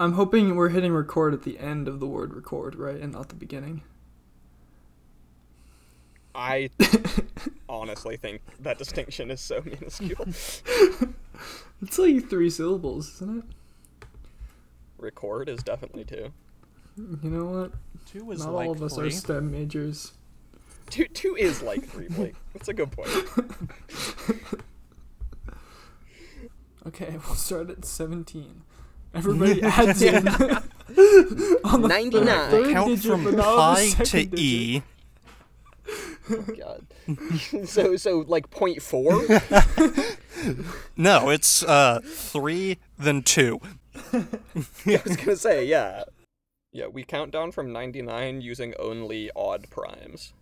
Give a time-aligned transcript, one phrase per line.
[0.00, 3.28] I'm hoping we're hitting record at the end of the word record, right, and not
[3.28, 3.82] the beginning.
[6.34, 6.70] I
[7.68, 10.26] honestly think that distinction is so minuscule.
[11.82, 14.06] It's like three syllables, isn't it?
[14.96, 16.32] Record is definitely two.
[16.96, 17.72] You know what?
[18.06, 19.08] Two is Not like all of us three.
[19.08, 20.12] are STEM majors.
[20.88, 22.36] Two two is like three, Blake.
[22.54, 23.10] That's a good point.
[26.86, 28.62] Okay, we'll start at 17.
[29.14, 30.26] Everybody adds in.
[31.64, 32.24] on the 99.
[32.26, 34.38] third- third Count digit, from but not on the pi to second digit.
[34.38, 34.82] E.
[36.58, 36.86] God.
[37.68, 39.12] so so like point four.
[40.96, 43.60] No, it's uh three, then two.
[44.12, 44.26] I
[45.04, 46.04] was gonna say yeah.
[46.72, 50.32] Yeah, we count down from ninety nine using only odd primes.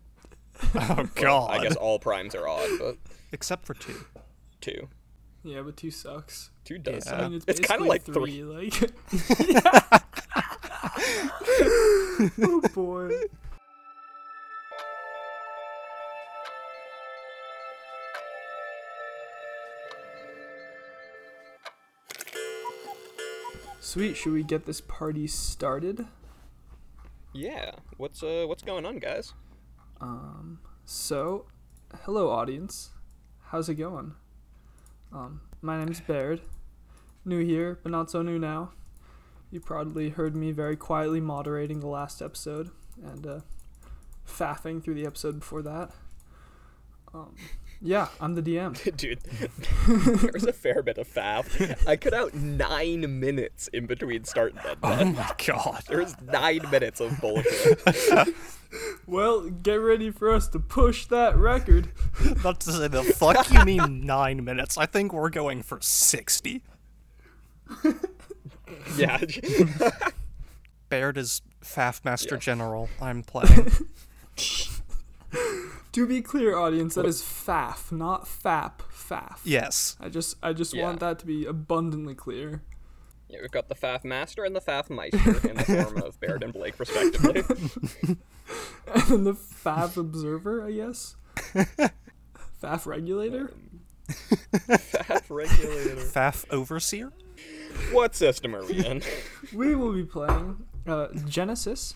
[0.74, 1.51] Oh god.
[1.51, 2.96] I guess all primes are odd, but
[3.32, 4.04] Except for two.
[4.60, 4.88] two.
[5.43, 6.51] Yeah, but two sucks.
[6.65, 7.07] Two does.
[7.07, 7.16] Yeah.
[7.16, 8.43] I mean, it's, it's kind of like three.
[8.43, 8.45] three.
[8.45, 8.75] Like,
[12.43, 13.10] oh boy.
[23.80, 26.07] Sweet, should we get this party started?
[27.32, 27.73] Yeah.
[27.97, 29.35] What's uh what's going on, guys?
[30.01, 31.47] Um, so,
[32.04, 32.91] hello audience.
[33.47, 34.15] How's it going?
[35.13, 36.41] Um, my name's Baird.
[37.24, 38.73] New here, but not so new now.
[39.52, 43.41] You probably heard me very quietly moderating the last episode and uh,
[44.27, 45.91] faffing through the episode before that.
[47.15, 47.37] Um,
[47.83, 48.97] yeah, I'm the DM.
[48.97, 49.21] Dude,
[50.33, 51.87] there's a fair bit of faff.
[51.87, 54.79] I cut out nine minutes in between start and end.
[54.83, 55.83] Oh my god.
[55.88, 57.83] There was nine minutes of bullshit.
[59.07, 61.88] Well, get ready for us to push that record.
[62.43, 64.78] Not to say the fuck you mean nine minutes.
[64.78, 66.62] I think we're going for sixty.
[68.97, 69.21] yeah.
[70.88, 72.88] Baird is Faf Master General.
[72.99, 73.71] I'm playing.
[75.92, 78.78] To be clear, audience, that is faff, not fap.
[78.91, 79.41] Faff.
[79.44, 79.97] yes.
[80.00, 80.84] I just, I just Yeah.
[80.84, 82.62] want that to be abundantly clear.
[83.28, 83.38] yeah.
[83.42, 86.53] We've got the Faff Master and the Faff Meister in the form of Baird and
[86.53, 87.42] Blake, respectively.
[88.94, 91.16] And then the FAF observer, I guess.
[92.60, 93.50] FAF regulator?
[94.09, 95.97] Faff Regulator.
[95.97, 97.12] Faf Overseer?
[97.92, 99.03] What system are we in?
[99.54, 101.94] We will be playing uh, Genesys,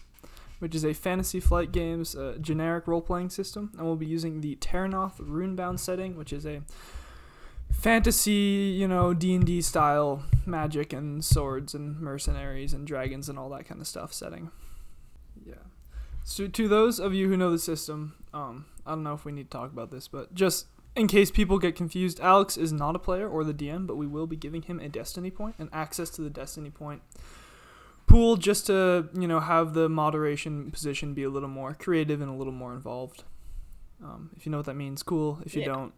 [0.59, 4.41] which is a Fantasy Flight Games uh, generic role playing system, and we'll be using
[4.41, 6.62] the Terrinoth Runebound setting, which is a
[7.71, 13.39] fantasy, you know, D and D style magic and swords and mercenaries and dragons and
[13.39, 14.50] all that kind of stuff setting.
[15.45, 15.55] Yeah.
[16.25, 19.33] So to those of you who know the system, um, I don't know if we
[19.33, 20.66] need to talk about this, but just
[20.97, 24.06] in case people get confused, Alex is not a player or the DM, but we
[24.06, 27.03] will be giving him a destiny point and access to the destiny point
[28.16, 32.31] pool just to you know have the moderation position be a little more creative and
[32.31, 33.25] a little more involved.
[34.03, 35.38] Um, if you know what that means, cool.
[35.44, 35.69] If you Yeah.
[35.75, 35.93] don't,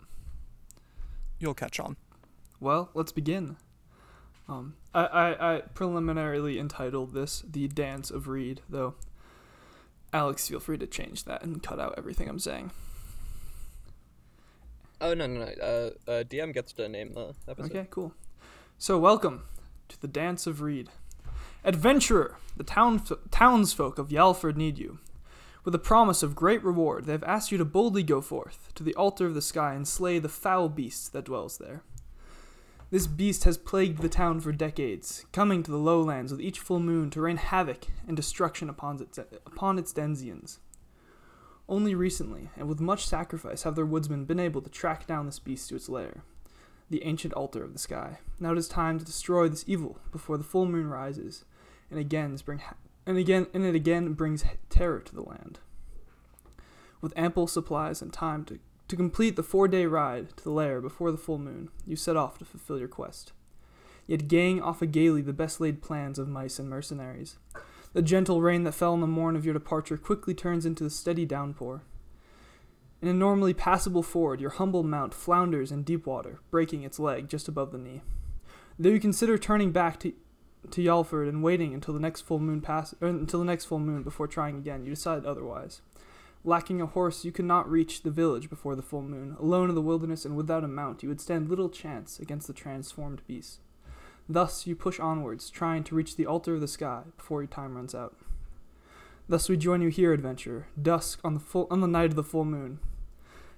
[1.38, 1.96] You'll catch on.
[2.58, 3.56] well, let's begin.
[4.48, 8.94] Um, I, I, I preliminarily entitled this "The Dance of Reed," though.
[10.12, 12.72] Alex, feel free to change that and cut out everything I'm saying.
[15.00, 15.50] Oh no no no.
[15.62, 17.70] Uh, uh, DM gets to name the episode.
[17.70, 18.12] Okay, cool.
[18.78, 19.44] So, welcome
[19.88, 20.88] to the Dance of Reed.
[21.68, 25.00] Adventurer, the town townsfolk of Yalford need you.
[25.66, 28.82] With a promise of great reward, they have asked you to boldly go forth to
[28.82, 31.82] the altar of the sky and slay the foul beast that dwells there.
[32.90, 36.80] This beast has plagued the town for decades, coming to the lowlands with each full
[36.80, 40.60] moon to rain havoc and destruction upon its, upon its denizens.
[41.68, 45.38] Only recently, and with much sacrifice, have their woodsmen been able to track down this
[45.38, 46.22] beast to its lair
[46.90, 48.18] the ancient altar of the sky.
[48.40, 51.44] Now it is time to destroy this evil before the full moon rises,
[51.90, 52.60] and again bring
[53.06, 55.60] and again and it again brings terror to the land.
[57.00, 61.12] With ample supplies and time to, to complete the four-day ride to the lair before
[61.12, 63.32] the full moon, you set off to fulfill your quest.
[64.06, 67.36] Yet gang off a gaily the best laid plans of mice and mercenaries.
[67.92, 70.90] The gentle rain that fell on the morn of your departure quickly turns into a
[70.90, 71.82] steady downpour.
[73.00, 77.28] In a normally passable ford, your humble mount flounders in deep water, breaking its leg
[77.28, 78.02] just above the knee.
[78.78, 80.12] Though you consider turning back to
[80.70, 83.78] to Yalford and waiting until the next full moon pass or until the next full
[83.78, 85.80] moon before trying again, you decide otherwise.
[86.44, 89.36] Lacking a horse, you could not reach the village before the full moon.
[89.40, 92.52] Alone in the wilderness and without a mount, you would stand little chance against the
[92.52, 93.60] transformed beast.
[94.28, 97.74] Thus you push onwards, trying to reach the altar of the sky before your time
[97.74, 98.16] runs out.
[99.28, 102.22] Thus we join you here, adventurer, dusk on the full on the night of the
[102.22, 102.78] full moon,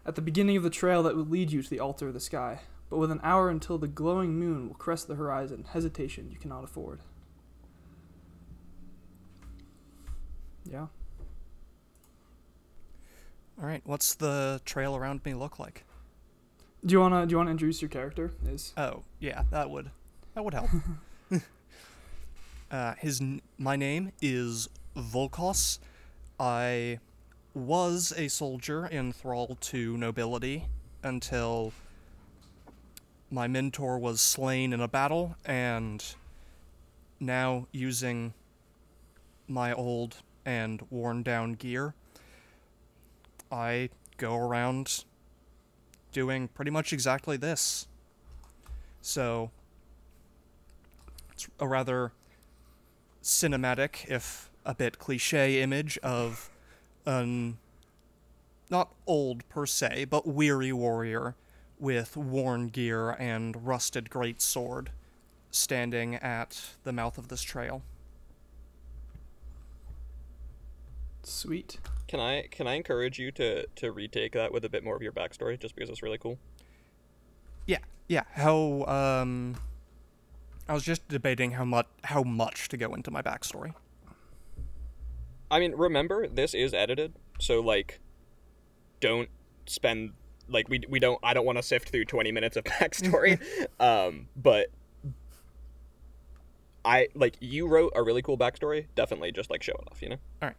[0.07, 2.21] at the beginning of the trail that would lead you to the altar of the
[2.21, 2.61] sky.
[2.91, 6.65] But with an hour until the glowing moon will crest the horizon, hesitation you cannot
[6.65, 7.01] afford.
[10.69, 10.89] Yeah.
[13.61, 15.85] All right, what's the trail around me look like?
[16.85, 18.33] Do you wanna do you wanna introduce your character?
[18.47, 19.91] Is Oh, yeah, that would
[20.35, 20.71] that would help.
[22.71, 23.23] uh, his
[23.57, 25.79] my name is Volkos.
[26.39, 26.99] I
[27.55, 30.67] was a soldier in thrall to nobility
[31.03, 31.73] until
[33.31, 36.15] my mentor was slain in a battle, and
[37.21, 38.35] now using
[39.47, 41.95] my old and worn down gear,
[43.53, 45.05] I go around
[46.13, 47.87] doing pretty much exactly this.
[49.01, 49.51] So,
[51.33, 52.13] it's a rather
[53.23, 56.51] cinematic, if a bit cliche, image of
[57.07, 57.59] an
[58.69, 61.35] not old per se, but weary warrior
[61.81, 64.91] with worn gear and rusted great sword
[65.51, 67.83] standing at the mouth of this trail.
[71.23, 71.79] sweet.
[72.09, 75.03] Can I can I encourage you to to retake that with a bit more of
[75.03, 76.39] your backstory, just because it's really cool?
[77.67, 77.79] Yeah,
[78.09, 78.25] yeah.
[78.33, 79.57] How um
[80.69, 83.75] I was just debating how much how much to go into my backstory.
[85.51, 88.01] I mean, remember this is edited, so like,
[89.01, 89.29] don't
[89.67, 90.13] spend
[90.51, 93.41] like we we don't I don't want to sift through twenty minutes of backstory,
[93.81, 94.69] um, but
[96.85, 98.87] I like you wrote a really cool backstory.
[98.95, 100.17] Definitely, just like show it off, you know.
[100.43, 100.57] All right.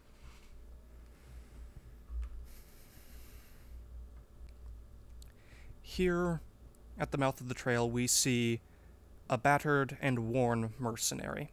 [5.81, 6.41] Here
[6.97, 8.61] at the mouth of the trail, we see
[9.29, 11.51] a battered and worn mercenary.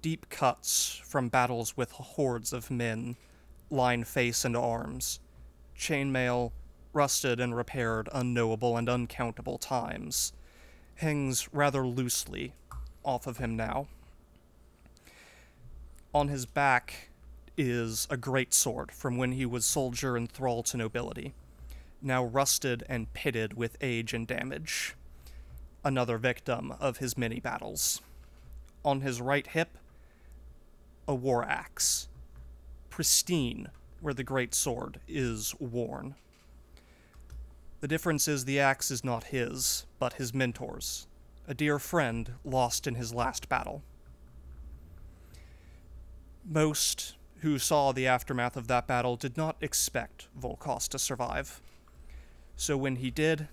[0.00, 3.16] Deep cuts from battles with hordes of men
[3.70, 5.20] line face and arms.
[5.76, 6.52] Chainmail,
[6.92, 10.32] rusted and repaired unknowable and uncountable times,
[10.96, 12.54] hangs rather loosely
[13.04, 13.88] off of him now.
[16.14, 17.08] On his back
[17.56, 21.34] is a great sword from when he was soldier and thrall to nobility,
[22.00, 24.94] now rusted and pitted with age and damage.
[25.84, 28.00] Another victim of his many battles.
[28.84, 29.78] On his right hip,
[31.08, 32.08] a war axe,
[32.90, 33.68] pristine
[34.00, 36.14] where the great sword is worn.
[37.82, 41.08] The difference is the axe is not his, but his mentor's,
[41.48, 43.82] a dear friend lost in his last battle.
[46.48, 51.60] Most who saw the aftermath of that battle did not expect Volkos to survive.
[52.54, 53.48] So when he did,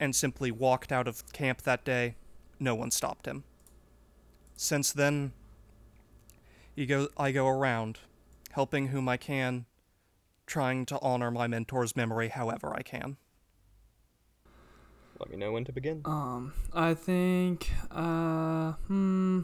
[0.00, 2.16] and simply walked out of camp that day,
[2.58, 3.44] no one stopped him.
[4.56, 5.30] Since then,
[6.74, 8.00] he go, I go around,
[8.50, 9.66] helping whom I can,
[10.44, 13.16] trying to honor my mentor's memory however I can.
[15.20, 16.00] Let me know when to begin.
[16.06, 19.42] Um, I think, uh, hmm,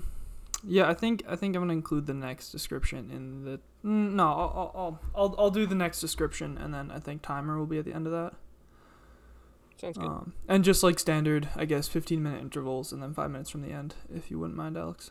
[0.65, 3.61] yeah, I think I think I'm gonna include the next description in the.
[3.85, 7.21] mm, No, I'll I'll I'll I'll, I'll do the next description, and then I think
[7.23, 8.33] timer will be at the end of that.
[9.79, 10.07] Sounds good.
[10.07, 13.61] Um, and just like standard, I guess, 15 minute intervals, and then five minutes from
[13.61, 15.11] the end, if you wouldn't mind, Alex.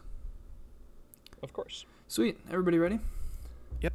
[1.44, 1.86] of course.
[2.08, 2.40] Sweet.
[2.50, 3.00] Everybody ready?
[3.82, 3.94] Yep.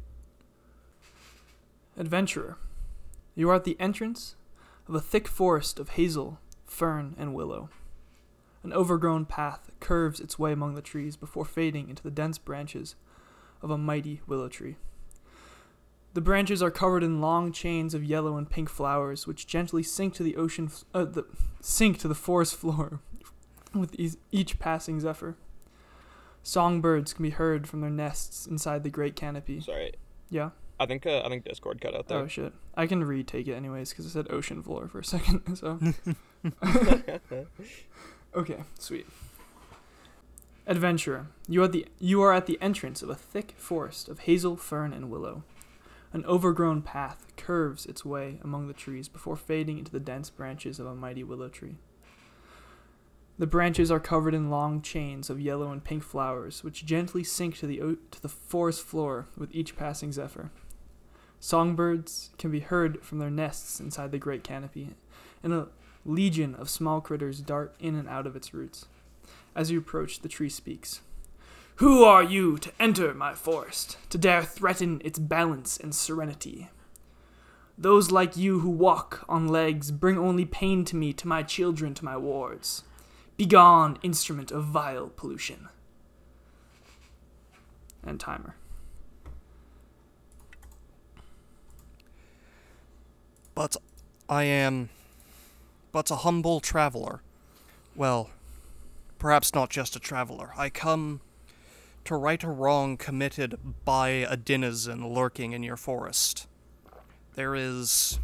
[1.97, 2.57] Adventurer,
[3.35, 4.35] you are at the entrance
[4.87, 6.39] of a thick forest of hazel,
[6.71, 7.69] fern, and willow.
[8.63, 12.95] An overgrown path curves its way among the trees before fading into the dense branches
[13.61, 14.77] of a mighty willow tree.
[16.13, 20.13] The branches are covered in long chains of yellow and pink flowers, which gently sink
[20.15, 21.25] to the ocean, f- uh, the,
[21.61, 22.99] sink to the forest floor
[23.73, 25.35] with eas- each passing zephyr.
[26.43, 29.61] Songbirds can be heard from their nests inside the great canopy.
[29.61, 29.93] Sorry.
[30.29, 30.51] Yeah.
[30.81, 32.17] I think uh, I think Discord cut out there.
[32.19, 32.53] Oh shit.
[32.75, 35.55] I can retake it anyways because I said ocean floor for a second.
[35.57, 35.79] So.
[38.35, 38.63] okay.
[38.79, 39.07] Sweet.
[40.67, 44.55] Adventurer, you are the you are at the entrance of a thick forest of hazel,
[44.55, 45.43] fern, and willow.
[46.13, 50.79] An overgrown path curves its way among the trees before fading into the dense branches
[50.79, 51.75] of a mighty willow tree.
[53.39, 57.57] The branches are covered in long chains of yellow and pink flowers, which gently sink
[57.59, 60.51] to the o- to the forest floor with each passing zephyr.
[61.43, 64.91] Songbirds can be heard from their nests inside the great canopy,
[65.41, 65.69] and a
[66.05, 68.85] legion of small critters dart in and out of its roots.
[69.55, 71.01] As you approach, the tree speaks.
[71.77, 76.69] Who are you to enter my forest, to dare threaten its balance and serenity?
[77.75, 81.95] Those like you who walk on legs bring only pain to me, to my children,
[81.95, 82.83] to my wards.
[83.35, 85.69] Begone, instrument of vile pollution.
[88.03, 88.55] And timer.
[93.53, 93.75] But
[94.29, 94.89] I am
[95.91, 97.21] but a humble traveler.
[97.95, 98.29] Well,
[99.19, 100.51] perhaps not just a traveler.
[100.57, 101.21] I come
[102.05, 106.47] to right a wrong committed by a denizen lurking in your forest.
[107.35, 108.19] There is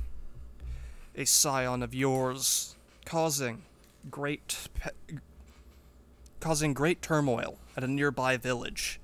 [1.15, 3.63] a scion of yours causing
[4.10, 5.17] great pe-
[6.39, 9.00] causing great turmoil at a nearby village.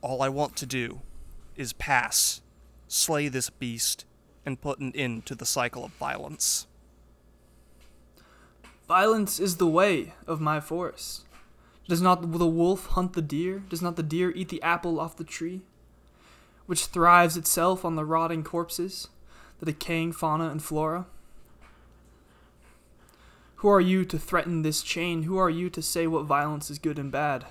[0.00, 1.00] All I want to do
[1.56, 2.42] is pass,
[2.88, 4.04] slay this beast,
[4.46, 6.66] and put an end to the cycle of violence.
[8.86, 11.24] Violence is the way of my forest.
[11.88, 13.62] Does not the wolf hunt the deer?
[13.68, 15.62] Does not the deer eat the apple off the tree?
[16.66, 19.08] Which thrives itself on the rotting corpses,
[19.60, 21.06] the decaying fauna and flora?
[23.56, 25.22] Who are you to threaten this chain?
[25.22, 27.46] Who are you to say what violence is good and bad?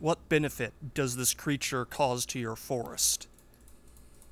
[0.00, 3.28] What benefit does this creature cause to your forest?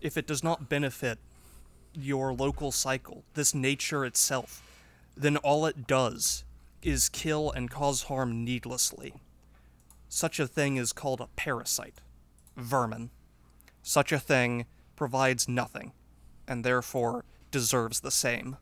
[0.00, 1.18] If it does not benefit
[1.92, 4.62] your local cycle, this nature itself,
[5.14, 6.44] then all it does
[6.82, 9.12] is kill and cause harm needlessly.
[10.08, 12.00] Such a thing is called a parasite,
[12.56, 13.10] vermin.
[13.82, 14.64] Such a thing
[14.96, 15.92] provides nothing,
[16.46, 18.56] and therefore deserves the same.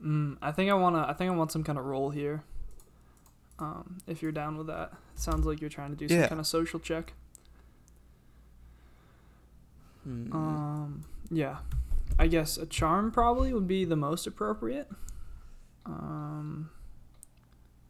[0.00, 1.04] Mm, I think I wanna.
[1.08, 2.44] I think I want some kind of role here.
[3.60, 6.28] Um, if you're down with that, sounds like you're trying to do some Yeah.
[6.28, 7.12] kind of social check.
[10.04, 10.32] Hmm.
[10.32, 11.58] Um, yeah,
[12.18, 14.88] I guess a charm probably would be the most appropriate.
[15.84, 16.70] Um,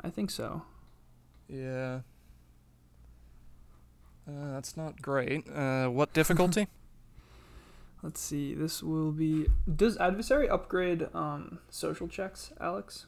[0.02, 0.62] I think so.
[1.48, 2.00] yeah.
[4.28, 5.48] Uh, that's not great.
[5.48, 6.68] Uh, what difficulty?
[8.02, 8.52] Let's see.
[8.54, 9.46] This will be.
[9.74, 13.06] Does adversary upgrade um social checks, Alex?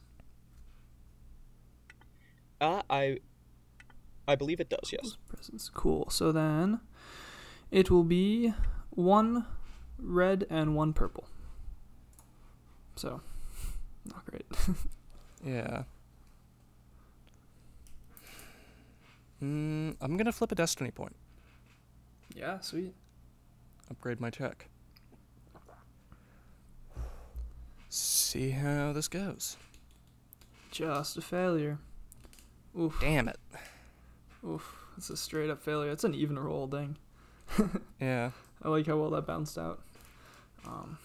[2.61, 3.19] Uh, I,
[4.29, 4.93] I believe it does.
[4.93, 5.17] Yes.
[5.29, 5.71] Presence.
[5.73, 6.09] Cool.
[6.11, 6.81] So then,
[7.71, 8.53] it will be
[8.91, 9.47] one
[9.99, 11.27] red and one purple.
[12.97, 13.23] So,
[14.05, 14.47] not great.
[15.45, 15.85] yeah.
[19.43, 21.17] Mm, I'm gonna flip a destiny point.
[22.35, 22.95] yeah, sweet.
[23.91, 24.69] Upgrade my check.
[27.89, 29.57] See how this goes.
[30.71, 31.79] Just a failure.
[32.79, 32.97] Oof.
[33.01, 33.39] Damn it.
[34.47, 34.77] Oof.
[34.97, 35.91] It's a straight up failure.
[35.91, 36.97] It's an even roll dang.
[38.01, 38.31] Yeah.
[38.63, 39.81] I like how well that bounced out.
[40.67, 40.99] Um,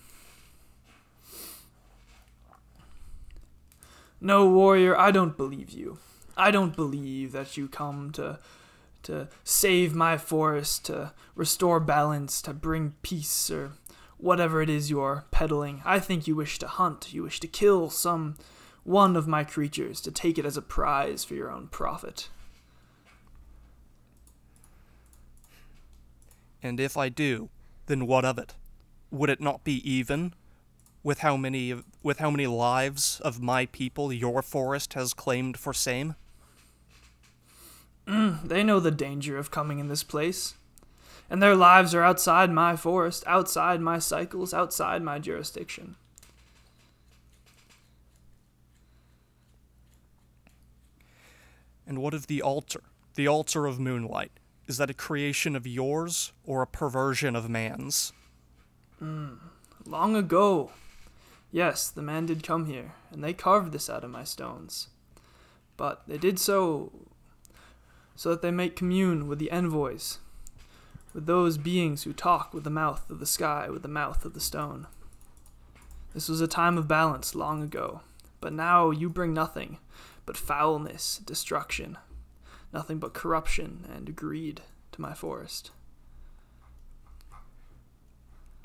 [4.19, 5.97] no, warrior, I don't believe you.
[6.35, 8.39] I don't believe that you come to
[9.03, 13.73] to save my forest, to restore balance, to bring peace, or
[14.17, 15.81] whatever it is you're peddling.
[15.85, 17.13] I think you wish to hunt.
[17.13, 18.35] You wish to kill some
[18.85, 22.29] one of my creatures to take it as a prize for your own profit.
[26.63, 27.49] And if I do,
[27.87, 28.53] then what of it?
[29.11, 30.33] Would it not be even
[31.03, 35.73] with how many with how many lives of my people your forest has claimed for
[35.73, 36.15] same?
[38.07, 40.53] Mm, They know the danger of coming in this place.
[41.27, 45.95] And their lives are outside my forest, outside my cycles, outside my jurisdiction.
[51.87, 52.81] And what of the altar?
[53.15, 54.31] The altar of moonlight.
[54.67, 58.11] Is that a creation of yours or a perversion of man's?
[58.99, 59.35] Hmm.
[59.85, 60.71] Long ago,
[61.51, 64.87] yes, the man did come here, and they carved this out of my stones.
[65.77, 66.91] But they did so
[68.15, 70.19] so that they might commune with the envoys,
[71.13, 74.33] with those beings who talk with the mouth of the sky, with the mouth of
[74.33, 74.87] the stone.
[76.13, 78.01] This was a time of balance long ago,
[78.39, 79.79] but now you bring nothing
[80.25, 81.97] but foulness, destruction,
[82.73, 85.71] nothing but corruption and greed to my forest.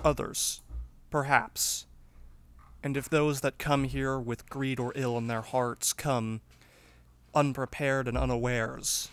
[0.03, 0.63] Others,
[1.11, 1.87] perhaps.
[2.83, 6.41] And if those that come here with greed or ill in their hearts come
[7.35, 9.11] unprepared and unawares,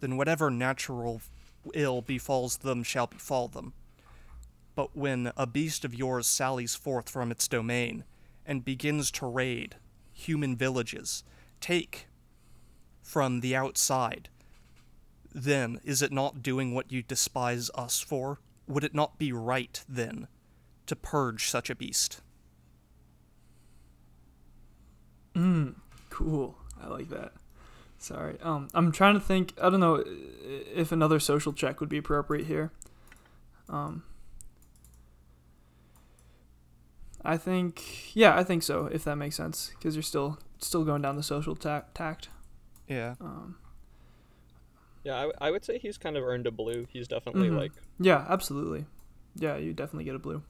[0.00, 1.22] then whatever natural
[1.72, 3.72] ill befalls them shall befall them.
[4.74, 8.04] But when a beast of yours sallies forth from its domain
[8.44, 9.76] and begins to raid
[10.12, 11.22] human villages,
[11.64, 12.08] take
[13.02, 14.28] from the outside,
[15.32, 18.38] then is it not doing what you despise us for?
[18.68, 20.28] Would it not be right, then,
[20.86, 22.20] to purge such a beast?
[25.34, 25.76] Mm,
[26.10, 26.58] cool.
[26.82, 27.32] I like that.
[27.98, 28.36] Sorry.
[28.42, 29.54] Um, I'm trying to think.
[29.58, 32.72] I don't know if another social check would be appropriate here.
[33.70, 34.02] Um,
[37.24, 38.86] I think, yeah, I think so.
[38.92, 42.28] If that makes sense, because you're still still going down the social ta- tact.
[42.88, 43.14] Yeah.
[43.20, 43.56] Um,
[45.04, 46.86] Yeah, I, w- I would say he's kind of earned a blue.
[46.90, 47.56] He's definitely Mhm.
[47.58, 48.86] like yeah, absolutely.
[49.36, 50.42] Yeah, you definitely get a blue.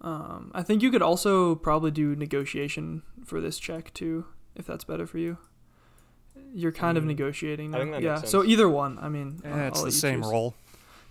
[0.00, 4.84] Um, I think you could also probably do negotiation for this check too, if that's
[4.84, 5.38] better for you.
[6.54, 7.78] You're kind of Mm, negotiating now.
[7.78, 8.14] I think that yeah.
[8.16, 8.98] makes So either one.
[8.98, 10.30] I mean, Eh, I'll- it's I'll the same choose.
[10.30, 10.54] roll.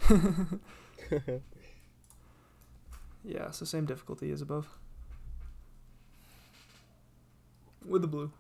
[3.24, 3.52] Yeah.
[3.52, 4.68] So same difficulty as above.
[7.86, 8.32] With the blue.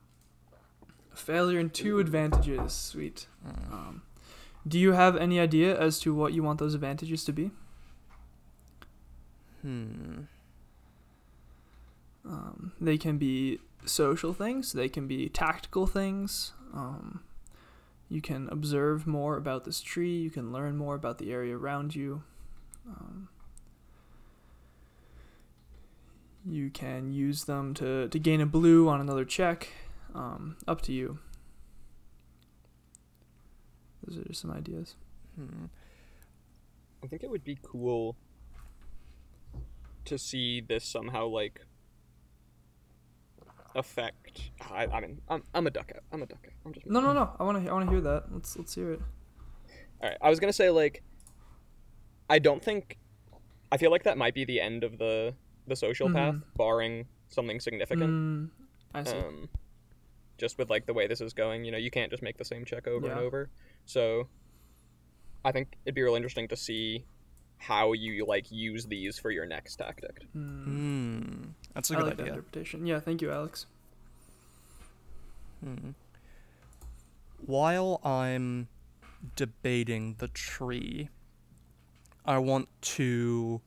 [1.13, 2.74] Failure and two advantages.
[2.74, 3.27] Sweet.
[3.45, 3.74] Mm.
[3.74, 4.01] Um,
[4.67, 7.51] do you have any idea as to what you want those advantages to be?
[9.62, 10.21] Hmm.
[12.25, 14.74] Um, they can be social things.
[14.74, 16.53] They can be tactical things.
[16.74, 17.21] Um,
[18.10, 20.17] you can observe more about this tree.
[20.17, 22.24] You can learn more about the area around you.
[22.88, 23.29] Um,
[26.45, 29.69] you can use them to, to gain a blue on another check.
[30.13, 31.19] Um, up to you.
[34.05, 34.95] Those are just some ideas.
[35.36, 35.65] Hmm.
[37.03, 38.15] I think it would be cool
[40.05, 41.62] to see this somehow like
[43.75, 44.51] affect.
[44.69, 46.03] I, I mean, I'm I'm a duck out.
[46.12, 46.53] I'm a duck out.
[46.65, 47.31] I'm just No, no, no.
[47.39, 47.69] I want to.
[47.69, 48.25] I want to hear that.
[48.31, 49.01] Let's let's hear it.
[50.01, 50.17] All right.
[50.21, 51.03] I was gonna say like,
[52.29, 52.98] I don't think.
[53.71, 55.33] I feel like that might be the end of the
[55.68, 56.44] the social path, Mhm.
[56.56, 58.10] barring something significant.
[58.10, 58.50] Mm,
[58.94, 59.18] I see.
[59.18, 59.50] Um,
[60.38, 62.46] just with like the way this is going, you know, you can't just make the
[62.46, 63.50] same check over and over.
[63.86, 64.27] So,
[65.46, 67.06] I think it'd be real interesting to see
[67.58, 70.25] how you like use these for your next tactic.
[70.36, 71.53] Mm.
[71.75, 72.34] That's a I good like that idea.
[72.34, 72.86] interpretation.
[72.88, 73.68] Yeah, thank you, Alex.
[75.63, 75.91] Hmm.
[77.46, 78.68] While I'm
[79.36, 81.10] debating the tree,
[82.25, 83.62] I want to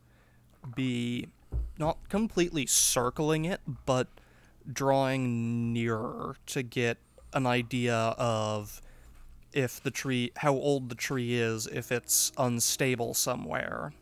[0.74, 1.28] be
[1.78, 4.08] not completely circling it, but
[4.70, 6.98] drawing nearer to get
[7.32, 8.80] an idea of
[9.52, 13.92] if the tree, how old the tree is, if it's unstable somewhere,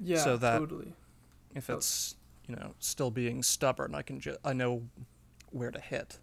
[0.00, 0.92] Yeah, So that- totally.
[1.54, 2.14] if it's
[2.46, 3.94] you know still being stubborn.
[3.94, 4.88] I can just I know
[5.50, 6.18] where to hit.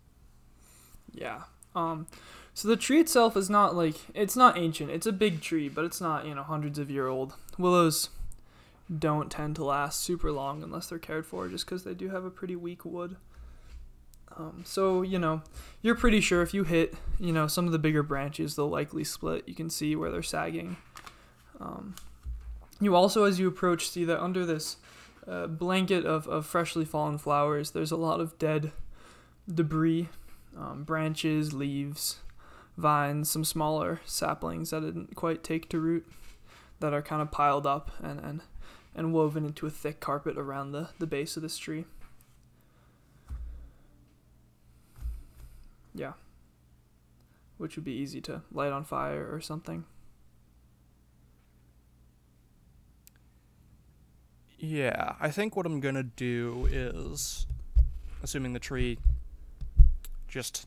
[1.13, 1.43] Yeah.
[1.75, 2.07] Um,
[2.53, 4.91] so the tree itself is not like it's not ancient.
[4.91, 7.33] It's a big tree, but it's not you know hundreds of year old.
[7.57, 8.09] Willows
[8.99, 12.23] don't tend to last super long unless they're cared for, just because they do have
[12.23, 13.17] a pretty weak wood.
[14.37, 15.43] Um, so you know
[15.81, 19.03] you're pretty sure if you hit you know some of the bigger branches, they'll likely
[19.03, 19.47] split.
[19.47, 20.77] You can see where they're sagging.
[21.59, 21.95] Um,
[22.81, 24.77] you also, as you approach, see that under this
[25.27, 28.71] uh, blanket of, of freshly fallen flowers, there's a lot of dead
[29.51, 30.09] debris
[30.57, 32.19] um, branches, leaves,
[32.77, 36.05] vines, some smaller saplings that didn't quite take to root
[36.79, 38.41] that are kind of piled up and, and,
[38.95, 41.85] and woven into a thick carpet around the, the base of this tree.
[45.93, 46.13] Yeah.
[47.57, 49.85] Which would be easy to light on fire or something.
[54.57, 57.45] Yeah, I think what I'm gonna do is,
[58.23, 58.97] assuming the tree
[60.27, 60.65] just.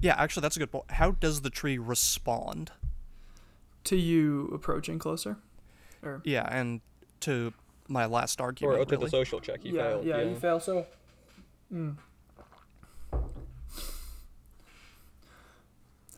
[0.00, 0.90] Yeah, actually, that's a good point.
[0.90, 2.72] How does the tree respond?
[3.84, 5.36] To you approaching closer?
[6.02, 6.80] Or Yeah, and
[7.20, 7.52] to
[7.88, 8.76] my last argument.
[8.76, 10.04] Or argument, to the social check, you yeah, failed.
[10.04, 10.60] yeah, you fail.
[10.60, 10.86] So,
[11.72, 11.96] mm.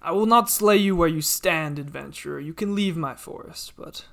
[0.00, 2.38] I will not slay you where you stand, adventurer.
[2.38, 4.04] You can leave my forest, but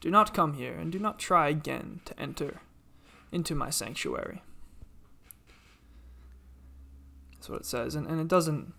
[0.00, 2.60] do not come here, and do not try again to enter
[3.32, 4.42] into my sanctuary.
[7.32, 8.72] That's what it says, and, and it doesn't.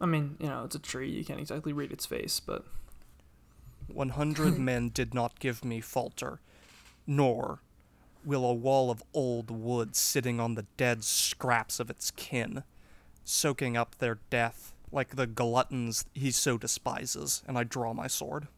[0.00, 1.10] I mean, you know, it's a tree.
[1.10, 2.64] You can't exactly read its face, but
[3.88, 6.40] 100 men did not give me falter,
[7.06, 7.60] nor
[8.24, 12.64] will a wall of old wood sitting on the dead scraps of its kin,
[13.24, 18.48] soaking up their death like the gluttons he so despises, and I draw my sword.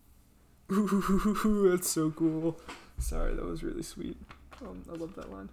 [0.70, 2.60] Ooh, that's so cool.
[2.98, 4.16] Sorry, that was really sweet.
[4.60, 5.48] Um, I love that line.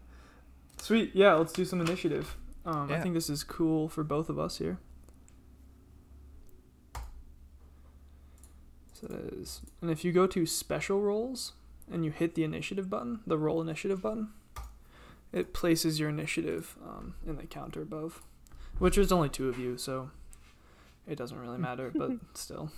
[0.77, 2.35] Sweet, yeah, let's do some initiative.
[2.65, 4.77] Um, I think this is cool for both of us here.
[8.95, 11.51] So that is, and if you go to special roles
[11.91, 14.29] and you hit the initiative button, the roll initiative button,
[15.33, 18.21] it places your initiative um, in the counter above,
[18.79, 20.11] which is only two of you, so
[21.05, 22.71] it doesn't really matter, but still.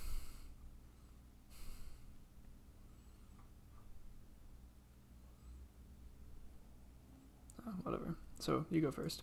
[7.64, 8.16] Uh, whatever.
[8.40, 9.22] So you go first.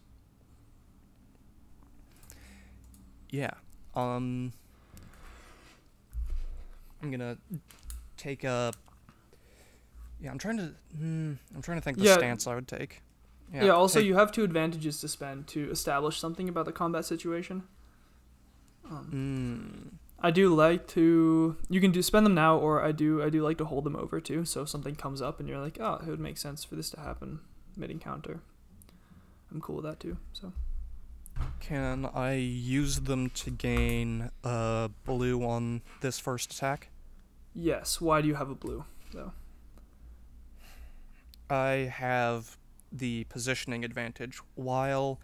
[3.30, 3.52] Yeah.
[3.96, 4.54] Um.
[7.06, 7.38] I'm gonna
[8.18, 8.74] take a.
[10.20, 10.74] Yeah, I'm trying to.
[10.98, 12.18] Hmm, I'm trying to think the Yeah.
[12.18, 13.02] stance I would take.
[13.54, 13.66] Yeah.
[13.66, 17.06] Yeah also, take- you have two advantages to spend to establish something about the combat
[17.06, 17.64] situation.
[18.90, 19.96] Um, Hmm.
[20.20, 21.58] I do like to.
[21.70, 23.22] You can do spend them now, or I do.
[23.22, 24.46] I do like to hold them over too.
[24.46, 26.90] So if something comes up and you're like, oh, it would make sense for this
[26.92, 27.40] to happen
[27.78, 28.40] mid encounter.
[29.52, 30.18] I'm cool with that too.
[30.34, 30.54] So
[31.60, 36.88] Can I use them to gain a blue on this first attack?
[37.56, 39.32] Yes, why do you have a blue though?
[41.50, 42.58] I have
[42.92, 45.20] the positioning advantage while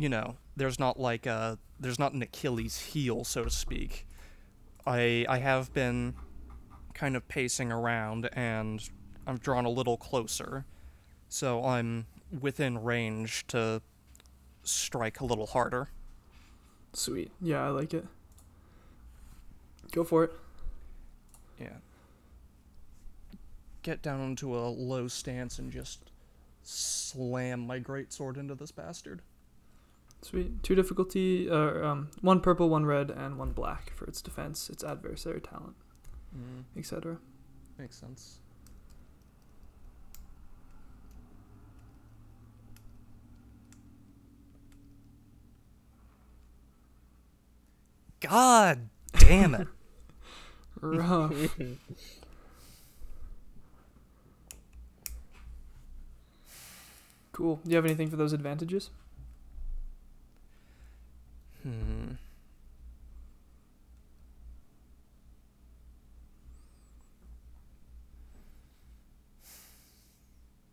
[0.00, 4.06] you know, there's not like a there's not an Achilles heel, so to speak.
[4.86, 6.14] I I have been
[6.94, 8.88] kind of pacing around and
[9.26, 10.64] I'm drawn a little closer.
[11.28, 12.06] So I'm
[12.40, 13.82] within range to
[14.62, 15.90] strike a little harder.
[16.92, 17.30] Sweet.
[17.40, 18.06] Yeah, I like it.
[19.92, 20.32] Go for it.
[21.60, 21.68] Yeah.
[23.82, 26.10] Get down into a low stance and just
[26.62, 29.22] slam my greatsword into this bastard.
[30.22, 30.62] Sweet.
[30.62, 34.84] Two difficulty, uh, um, one purple, one red, and one black for its defense, its
[34.84, 35.76] adversary talent,
[36.36, 37.16] Mm, etc.
[37.78, 38.38] makes sense.
[48.20, 49.68] God damn it.
[50.80, 51.58] Rough.
[57.32, 57.56] cool.
[57.64, 58.90] Do you have anything for those advantages?
[61.62, 62.12] Hmm.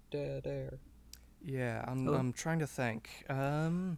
[0.10, 0.74] Dead air.
[1.43, 2.17] Yeah, I'm Hello?
[2.17, 3.10] I'm trying to think.
[3.30, 3.98] Um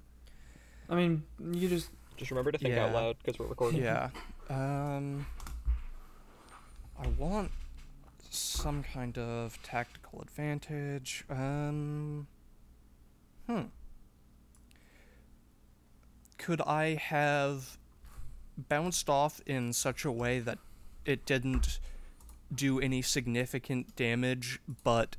[0.90, 3.82] I mean, you just Just remember to think out loud because we're recording.
[3.82, 4.10] yeah.
[4.50, 5.26] Um
[7.02, 7.52] I want
[8.30, 11.26] some kind of tactical advantage.
[11.30, 12.28] Um
[13.48, 13.64] Hmm.
[16.38, 17.78] Could I have
[18.58, 20.60] bounced off in such a way that
[21.06, 21.80] it didn't
[22.54, 25.16] do any significant damage but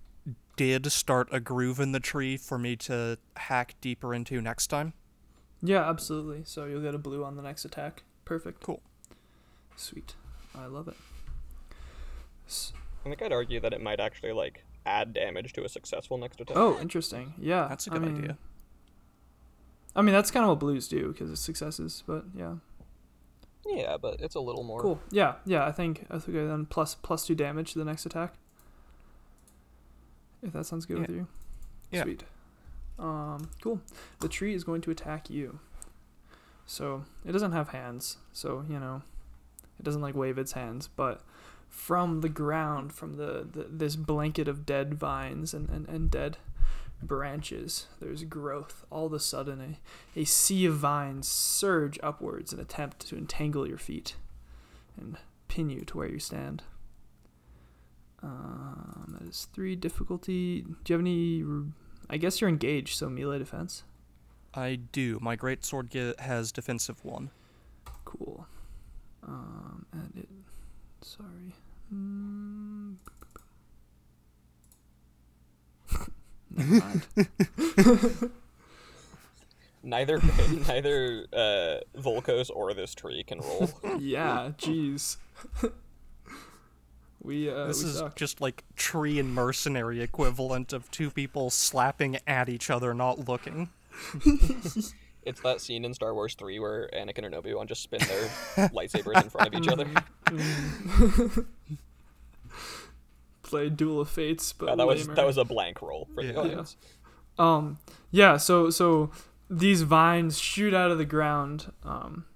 [0.57, 4.93] did start a groove in the tree for me to hack deeper into next time?
[5.63, 6.43] yeah, absolutely.
[6.45, 8.03] So you'll get a blue on the next attack.
[8.25, 8.63] Perfect.
[8.63, 8.81] Cool.
[9.77, 10.15] Sweet.
[10.55, 10.97] I love it.
[12.51, 12.73] S-
[13.05, 16.41] I think I'd argue that it might actually like add damage to a successful next
[16.41, 16.57] attack.
[16.57, 17.35] Oh, interesting.
[17.39, 18.39] Yeah, That's a good mean- idea.
[19.97, 22.05] I mean, that's kind of what blues do because it's successes.
[22.07, 22.55] But yeah,
[23.67, 24.81] Yeah, but it's a little more.
[24.81, 25.01] cool.
[25.11, 25.65] Yeah, yeah.
[25.67, 28.35] I think I think then plus plus two damage to the next attack.
[30.43, 31.27] If that sounds good with you.
[31.91, 32.05] Yeah.
[32.05, 32.25] Sweet.
[32.99, 33.81] Um, cool.
[34.21, 35.59] The tree is going to attack you.
[36.67, 39.03] So it doesn't have hands, so you know,
[39.79, 41.21] it doesn't like wave its hands, but
[41.71, 46.37] from the ground, from the, the this blanket of dead vines and, and, and dead
[47.03, 48.85] branches, there's growth.
[48.91, 49.79] All of a sudden,
[50.15, 54.17] a, a sea of vines surge upwards and attempt to entangle your feet
[54.99, 55.17] and
[55.49, 56.63] pin you to where you stand.
[58.23, 60.63] Um, that is three difficulty.
[60.85, 61.45] Do you have any?
[62.11, 63.85] I guess you're engaged, so melee defense.
[64.53, 65.19] I do.
[65.23, 67.31] My greatsword ge- has defensive one.
[68.05, 68.47] Cool.
[69.23, 70.29] Um, and it.
[71.03, 71.55] Sorry.
[71.93, 72.97] Mm.
[79.83, 80.21] Neither
[80.69, 83.71] neither uh, Volkos or this tree can roll.
[83.99, 85.17] yeah, jeez.
[87.23, 88.15] we uh, this we is suck.
[88.15, 93.71] just like tree and mercenary equivalent of two people slapping at each other, not looking.
[95.25, 99.23] It's that scene in Star Wars 3 where Anakin and Obi-Wan just spin their lightsabers
[99.23, 99.87] in front of each other.
[103.43, 105.15] Play Duel of Fates, but Uh, that was lamer.
[105.17, 106.33] that was a blank roll for Yeah.
[106.33, 106.77] the audience.
[107.39, 107.79] Um,
[108.11, 108.37] yeah.
[108.37, 109.11] So so
[109.49, 111.73] these vines shoot out of the ground.
[111.83, 112.27] Um,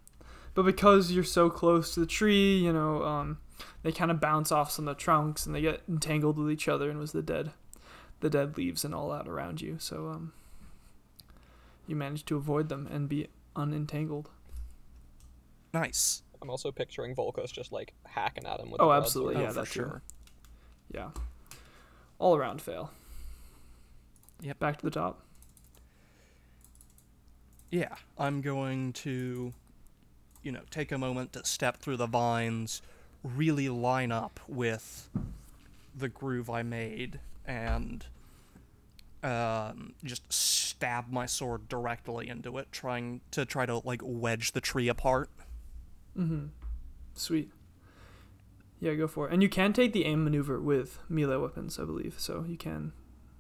[0.55, 3.38] but because you're so close to the tree, you know, um,
[3.83, 6.68] they kind of bounce off some of the trunks and they get entangled with each
[6.68, 7.53] other and was the dead,
[8.20, 9.77] the dead leaves and all that around you.
[9.79, 10.33] So um,
[11.87, 14.27] you manage to avoid them and be unentangled.
[15.73, 16.23] Nice.
[16.40, 19.49] I'm also picturing Volkos just like hacking at him with Oh, the absolutely, Oh, yeah,
[19.49, 19.85] for that's true.
[19.85, 20.03] sure.
[20.92, 21.11] Yeah.
[22.18, 22.90] All around fail.
[24.40, 24.59] Yep.
[24.59, 25.20] Back to the top.
[27.70, 29.53] Yeah, I'm going to,
[30.42, 32.83] you know, take a moment to step through the vines,
[33.25, 35.09] really line up with
[35.97, 38.07] the groove I made, and
[39.24, 44.60] um, just stab my sword directly into it, trying to try to like wedge the
[44.60, 45.30] tree apart.
[46.16, 46.46] Mm-hmm.
[47.14, 47.50] Sweet.
[48.80, 49.32] Yeah, go for it.
[49.32, 52.16] And you can take the aim maneuver with melee weapons, I believe.
[52.18, 52.92] So you can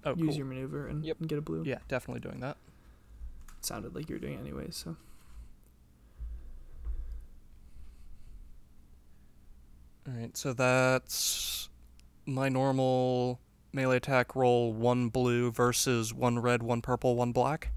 [0.06, 0.36] Oh, use cool.
[0.36, 1.20] your maneuver and, Yep.
[1.20, 1.62] and get a blue.
[1.64, 2.56] Yeah, definitely doing that.
[3.60, 4.76] sounded like you were doing it anyways.
[4.76, 4.96] So
[10.06, 11.70] All right, so that's
[12.26, 13.40] my normal
[13.74, 17.70] melee attack roll one blue versus one red, one purple, one black.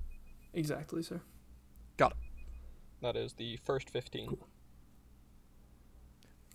[0.53, 1.21] Exactly, sir.
[1.97, 2.17] Got it.
[3.01, 4.37] That is the first 15.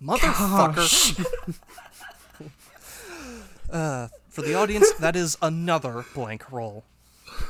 [0.03, 1.25] Motherfucker.
[3.71, 6.85] uh, for the audience, that is another blank roll.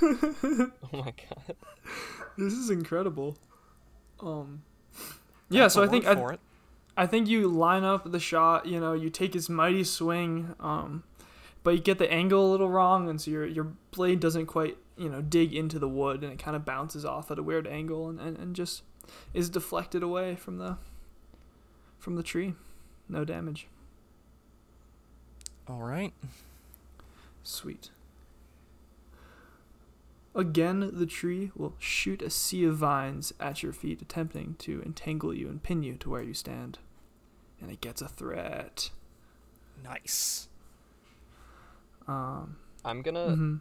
[0.95, 1.57] Oh my god.
[2.37, 3.37] This is incredible.
[4.21, 4.63] Um,
[5.49, 5.69] yeah.
[5.69, 6.41] So I think I, it.
[6.97, 8.67] I think you line up the shot.
[8.67, 11.03] You know, you take his mighty swing, um,
[11.63, 14.77] but you get the angle a little wrong, and so your your blade doesn't quite
[14.97, 17.67] you know dig into the wood, and it kind of bounces off at a weird
[17.67, 18.83] angle, and, and, and just
[19.35, 20.77] is deflected away from the
[21.99, 22.55] from the tree.
[23.09, 23.69] No damage.
[25.69, 26.13] All right.
[27.43, 27.91] Sweet.
[30.35, 35.35] Again, the tree will shoot a sea of vines at your feet, attempting to entangle
[35.35, 36.79] you and pin you to where you stand.
[37.61, 38.91] And it gets a threat.
[39.85, 40.49] Nice.
[42.09, 43.61] Um, I'm gonna mhm.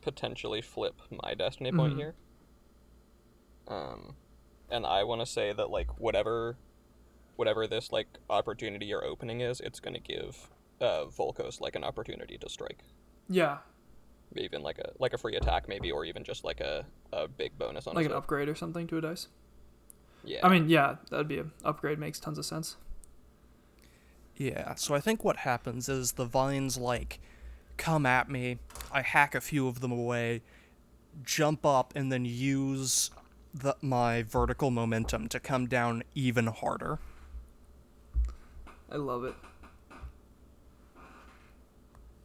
[0.00, 1.98] potentially flip my destiny point Mhm.
[1.98, 2.14] here.
[3.68, 4.16] Um,
[4.70, 6.56] and I want to say that like whatever,
[7.36, 12.36] whatever this like opportunity or opening is, it's gonna give uh Volkos like an opportunity
[12.38, 12.82] to strike,
[13.28, 13.58] Yeah,
[14.34, 17.56] even like a like a free attack maybe, or even just like a, a big
[17.58, 19.28] bonus on like an upgrade or something to a dice.
[20.24, 20.40] Yeah.
[20.44, 21.98] I mean, yeah, that'd be an upgrade.
[21.98, 22.76] Makes tons of sense.
[24.36, 27.20] Yeah, so I think what happens is the vines, like,
[27.82, 28.58] come at me,
[28.92, 30.42] I hack a few of them away,
[31.24, 33.10] jump up, and then use
[33.52, 37.00] the, my vertical momentum to come down even harder.
[38.88, 39.34] I love it.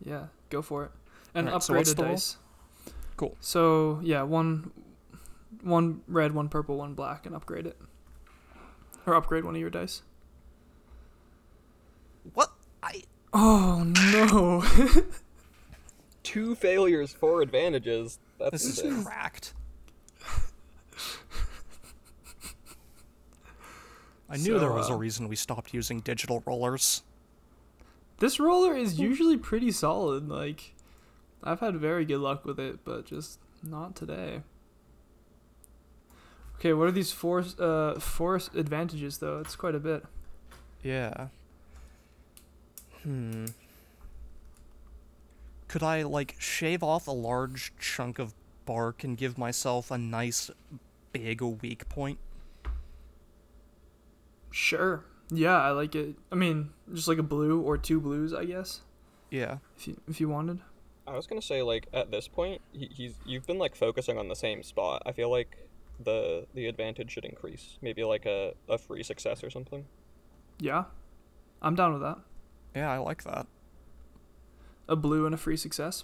[0.06, 0.92] Yeah, go for it.
[1.34, 2.12] And Alright, so upgrade what's a the roll?
[2.14, 2.38] dice.
[3.18, 3.36] Cool.
[3.40, 4.70] So yeah, one,
[5.64, 7.78] one red, one purple, one black, and upgrade it.
[9.08, 10.04] Or upgrade one of your dice.
[12.36, 12.52] What?
[12.84, 13.02] I.
[13.34, 14.64] Oh no!
[16.28, 18.20] two failures, four advantages.
[18.38, 19.54] That's This is cracked.
[24.30, 27.04] I knew there So, was a uh, reason we stopped using digital rollers.
[28.20, 30.28] this roller is usually pretty solid.
[30.28, 30.74] Like,
[31.44, 34.42] I've had very good luck with it, but just not today.
[36.56, 39.40] Okay, what are these four uh four advantages though?
[39.40, 40.04] It's quite a bit.
[40.84, 41.28] Yeah.
[43.04, 43.46] Hmm.
[45.68, 48.34] Could I, like, shave off a large chunk of
[48.66, 50.50] bark and give myself a nice
[51.12, 52.20] big weak point?
[54.52, 55.04] Sure.
[55.30, 56.16] Yeah, I like it.
[56.32, 58.82] I mean, just like a blue or two blues, I guess.
[59.30, 59.58] Yeah.
[59.78, 60.60] If you if you wanted.
[61.06, 64.30] I was gonna say like at this point, he, he's you've been like focusing on
[64.30, 65.04] the same spot.
[65.06, 65.68] I feel like
[66.04, 67.78] the the advantage should increase.
[67.82, 69.86] Maybe like a, a free success or something.
[70.60, 70.86] Yeah,
[71.62, 72.18] I'm down with that.
[72.76, 73.48] Yeah, I like that.
[74.88, 76.04] A blue and a free success.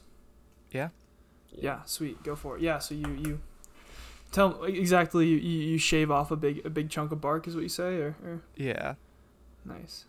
[0.71, 0.89] Yeah.
[1.51, 2.21] Yeah, sweet.
[2.23, 2.61] Go for it.
[2.61, 3.39] Yeah, so you you
[4.31, 7.55] tell exactly you, you you shave off a big a big chunk of bark is
[7.55, 8.95] what you say or, or Yeah.
[9.63, 10.05] nice.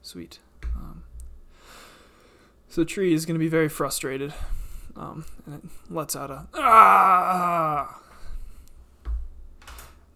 [0.00, 0.40] Sweet.
[0.76, 1.04] Um,
[2.68, 4.32] so the tree is going to be very frustrated.
[4.96, 7.98] Um, and it lets out a ah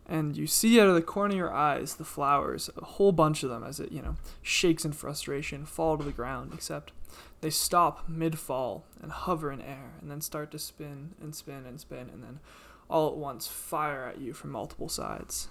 [0.09, 3.43] and you see out of the corner of your eyes the flowers, a whole bunch
[3.43, 6.93] of them, as it, you know, shakes in frustration, fall to the ground, except
[7.41, 11.65] they stop mid fall and hover in air, and then start to spin and spin
[11.67, 12.41] and spin, and then
[12.89, 15.49] all at once fire at you from multiple sides.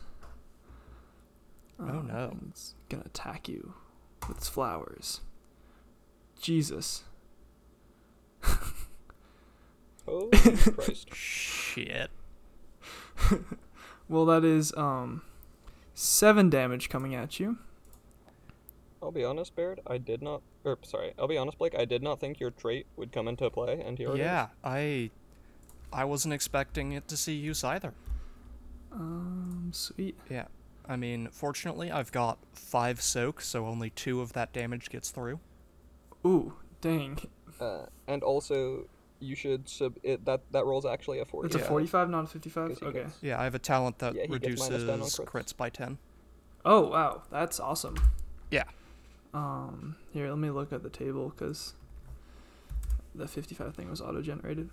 [1.80, 2.38] Oh, Um, no.
[2.50, 3.74] It's gonna attack you
[4.28, 5.22] with its flowers.
[6.42, 7.04] Jesus.
[10.08, 11.08] Oh Christ!
[11.16, 12.12] Shit.
[14.08, 15.24] Well, that is um
[15.96, 17.58] seven damage coming at you.
[19.06, 19.82] I'll be honest, Baird.
[19.86, 20.42] I did not.
[20.64, 21.76] Or sorry, I'll be honest, Blake.
[21.78, 24.20] I did not think your trait would come into play, and here it is.
[24.20, 25.12] Yeah, I.
[25.94, 27.94] I wasn't expecting it to see use either.
[28.92, 30.18] Um, sweet.
[30.30, 30.46] Yeah.
[30.90, 35.40] I mean, fortunately, I've got five soak, so only two of that damage gets through.
[36.26, 37.20] Ooh, dang.
[37.60, 38.88] Uh, and also,
[39.20, 41.46] you should sub it, that that roll's actually a forty.
[41.48, 42.72] It's a 45, not a 55?
[42.82, 42.92] Okay.
[43.04, 45.26] gets- Yeah, I have a talent that Yeah, he gets minus reduces crits.
[45.26, 46.00] crits by 10.
[46.66, 47.22] Oh, wow.
[47.30, 47.96] That's awesome.
[48.52, 48.64] Yeah.
[49.36, 51.74] Um, here, let me look at the table because
[53.14, 54.70] the 55 thing was auto generated.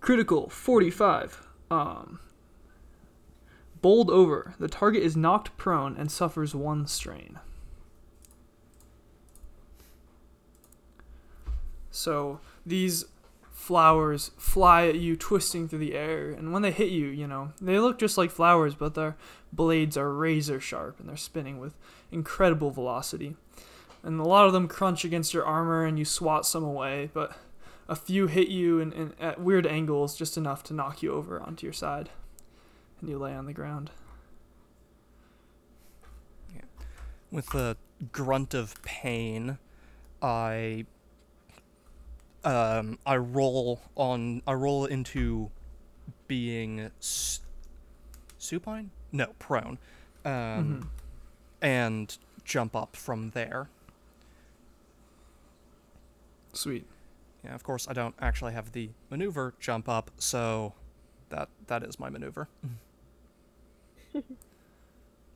[0.00, 1.46] Critical 45.
[1.70, 2.18] Um,
[3.80, 4.54] bowled over.
[4.58, 7.38] The target is knocked prone and suffers one strain.
[11.92, 13.04] So these
[13.52, 17.52] flowers fly at you, twisting through the air, and when they hit you, you know,
[17.60, 19.16] they look just like flowers, but their
[19.52, 21.74] blades are razor sharp and they're spinning with
[22.10, 23.36] incredible velocity.
[24.02, 27.36] And a lot of them crunch against your armor, and you swat some away, but
[27.88, 31.40] a few hit you in, in, at weird angles, just enough to knock you over
[31.40, 32.10] onto your side,
[33.00, 33.90] and you lay on the ground.
[37.30, 37.76] With a
[38.12, 39.58] grunt of pain,
[40.22, 40.86] I
[42.44, 45.50] um I roll on I roll into
[46.26, 47.40] being s-
[48.38, 48.90] supine?
[49.12, 49.78] No, prone.
[50.24, 50.86] Um Mhm.
[51.60, 53.68] and jump up from there.
[56.52, 56.86] Sweet.
[57.44, 60.74] Yeah, of course I don't actually have the maneuver jump up, so
[61.30, 62.48] that that is my maneuver.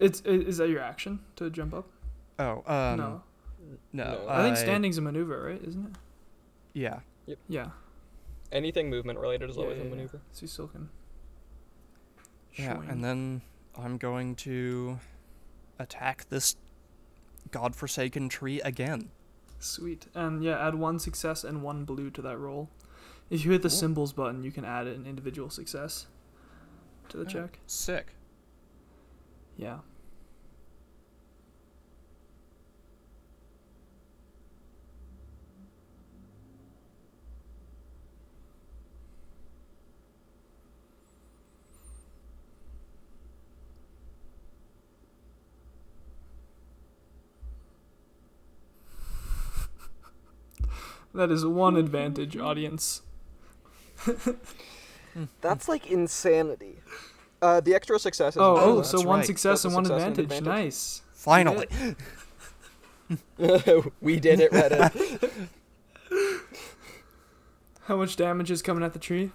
[0.00, 1.86] It's is that your action to jump up?
[2.38, 3.22] Oh, um no,
[3.92, 4.02] no.
[4.14, 4.26] No.
[4.28, 5.62] I think standing's a maneuver, right?
[5.62, 5.92] Isn't it?
[6.72, 7.00] Yeah.
[7.26, 7.38] Yep.
[7.48, 7.66] Yeah.
[8.50, 10.20] Anything movement related is Yeah, always yeah, a maneuver.
[10.32, 10.88] So you still can.
[12.54, 12.88] Yeah, swing.
[12.90, 13.42] and then
[13.78, 14.98] I'm going to
[15.78, 16.56] attack this
[17.52, 19.10] godforsaken tree again.
[19.62, 20.06] Sweet.
[20.14, 22.68] And yeah, add one success and one blue to that roll.
[23.30, 23.78] If you hit the Cool.
[23.78, 26.06] symbols button, you can add an individual success
[27.08, 27.26] to the Oh.
[27.28, 27.60] check.
[27.66, 28.14] Sick.
[29.56, 29.78] Yeah.
[51.14, 53.02] That is one advantage, audience.
[55.42, 56.78] That's like insanity.
[57.40, 59.26] Uh, the extra success is Oh, Oh, oh, so one right.
[59.26, 60.38] success and one success and advantage.
[60.38, 60.64] advantage.
[60.64, 61.02] Nice.
[61.12, 61.66] Finally.
[64.00, 65.48] we did it, Reddit.
[67.82, 69.32] How much damage is coming at the tree?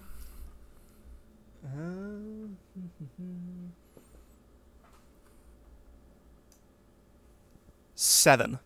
[7.94, 8.58] Seven.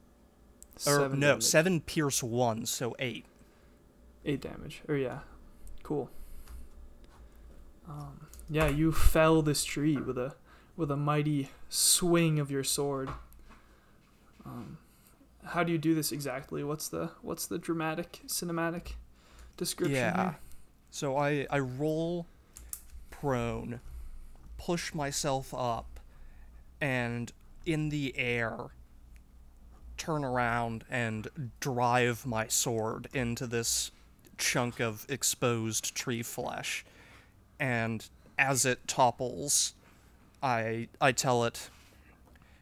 [0.87, 1.43] Or Seven no, damage.
[1.45, 3.25] seven pierce one, so eight.
[4.25, 4.83] Eight damage.
[4.89, 5.21] Oh yeah,
[5.83, 6.11] cool.
[7.89, 10.35] Um, yeah, you fell this tree with a
[10.77, 13.11] with a mighty swing of your sword.
[14.45, 14.79] Um,
[15.45, 16.63] how do you do this exactly?
[16.65, 18.93] What's the what's the dramatic cinematic
[19.57, 20.23] description Yeah.
[20.23, 20.39] here?
[20.91, 22.27] So I I roll
[23.11, 23.81] prone,
[24.59, 26.01] push myself up,
[26.81, 27.33] and
[27.67, 28.71] in the air
[29.97, 33.91] turn around and drive my sword into this
[34.39, 36.85] chunk of exposed tree flesh.
[37.61, 39.75] And as it topples,
[40.43, 41.71] I I tell it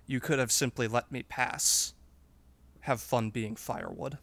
[0.07, 1.95] you could have simply let me pass.
[2.81, 4.19] Have fun being firewood.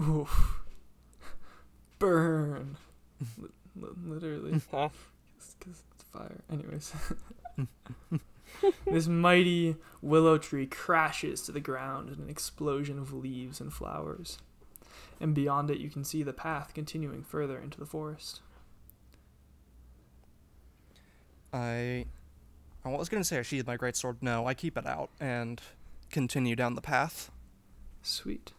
[0.00, 0.60] Oof.
[1.98, 2.76] Burn.
[3.38, 4.60] Li- li- literally.
[4.70, 4.88] Huh?
[5.58, 6.40] because it's fire.
[6.50, 6.92] Anyways,
[8.86, 14.38] this mighty willow tree crashes to the ground in an explosion of leaves and flowers.
[15.20, 18.40] And beyond it, you can see the path continuing further into the forest.
[21.52, 22.06] I
[22.84, 24.16] I was gonna say I sheathe my greatsword.
[24.20, 25.60] No, I keep it out and
[26.10, 27.30] continue down the path.
[28.02, 28.52] Sweet.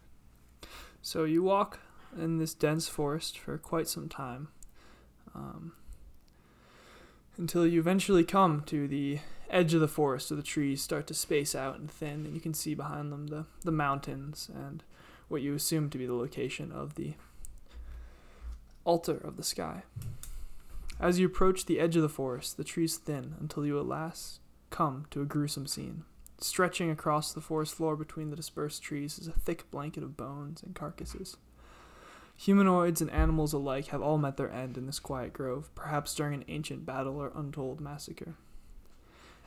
[1.01, 1.79] So you walk
[2.17, 4.47] in this dense forest for quite some time,
[5.36, 5.73] um,
[7.38, 11.13] until you eventually come to the edge of the forest, so the trees start to
[11.13, 14.84] space out and thin, and you can see behind them the the mountains and
[15.27, 17.13] what you assume to be the location of the
[18.84, 19.84] altar of the sky.
[20.99, 24.39] As you approach the edge of the forest, the trees thin until you at last
[24.69, 26.03] come to a gruesome scene.
[26.39, 30.62] Stretching across the forest floor between the dispersed trees is a thick blanket of bones
[30.62, 31.38] and carcasses.
[32.38, 36.34] Humanoids and animals alike have all met their end in this quiet grove, perhaps during
[36.34, 38.36] an ancient battle or untold massacre.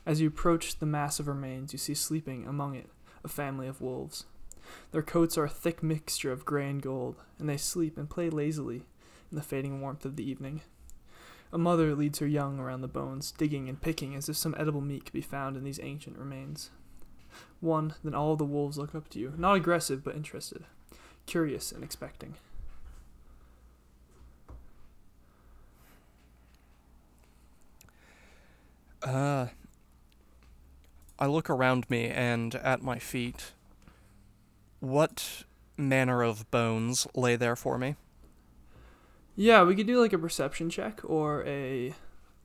[0.09, 2.89] As you approach the mass of remains, you see sleeping among it
[3.23, 4.25] a family of wolves.
[4.91, 8.31] Their coats are a thick mixture of gray and gold, and they sleep and play
[8.31, 8.87] lazily
[9.29, 10.61] in the fading warmth of the evening.
[11.53, 14.81] A mother leads her young around the bones, digging and picking as if some edible
[14.81, 16.71] meat could be found in these ancient remains.
[17.59, 20.63] One, then all the wolves look up to you, not aggressive but interested,
[21.27, 22.33] curious and expecting.
[29.03, 29.49] Uh
[31.19, 33.51] I look around me and at my feet.
[34.79, 35.43] What
[35.77, 37.95] manner of bones lay there for me?
[39.35, 41.93] Yeah, we could do like a perception check or a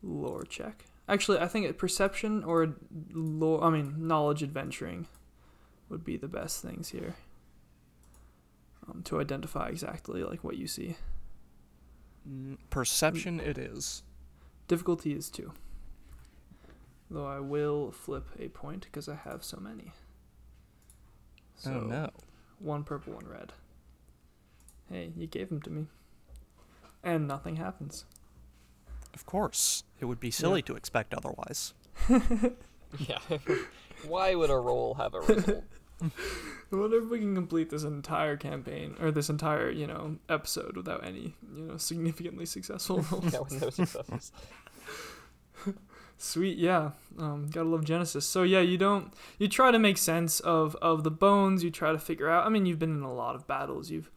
[0.02, 0.86] lore check.
[1.08, 2.74] Actually, I think a perception or
[3.12, 5.06] lore, I mean, knowledge adventuring
[5.88, 7.14] would be the best things here.
[8.88, 10.96] Um, to identify exactly like what you see.
[12.28, 14.02] Mm, Perception it is.
[14.66, 15.52] Difficulty is two.
[17.10, 19.92] Though I will flip a point because I have so many.
[19.92, 22.10] Oh, so oh no.
[22.58, 23.52] one purple, one red.
[24.90, 25.86] Hey, you gave them to me.
[27.02, 28.04] And nothing happens.
[29.12, 29.84] Of course.
[30.00, 31.74] It would be silly to expect otherwise.
[32.98, 33.18] Yeah.
[34.06, 35.64] Why would a roll have a result?
[36.02, 40.76] I wonder if we can complete this entire campaign or this entire, you know, episode
[40.76, 43.32] without any, you know, significantly successful rolls.
[43.32, 44.32] yeah, with no successes.
[46.18, 46.92] Sweet, yeah.
[47.18, 48.22] Um, gotta love Genesys.
[48.22, 51.62] So yeah, you don't you try to make sense of of the bones.
[51.62, 52.46] You try to figure out.
[52.46, 53.90] I mean, you've been in a lot of battles.
[53.90, 54.10] You've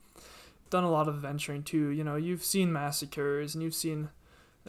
[0.69, 1.89] done a lot of adventuring too.
[1.89, 4.09] You know, you've seen massacres and you've seen,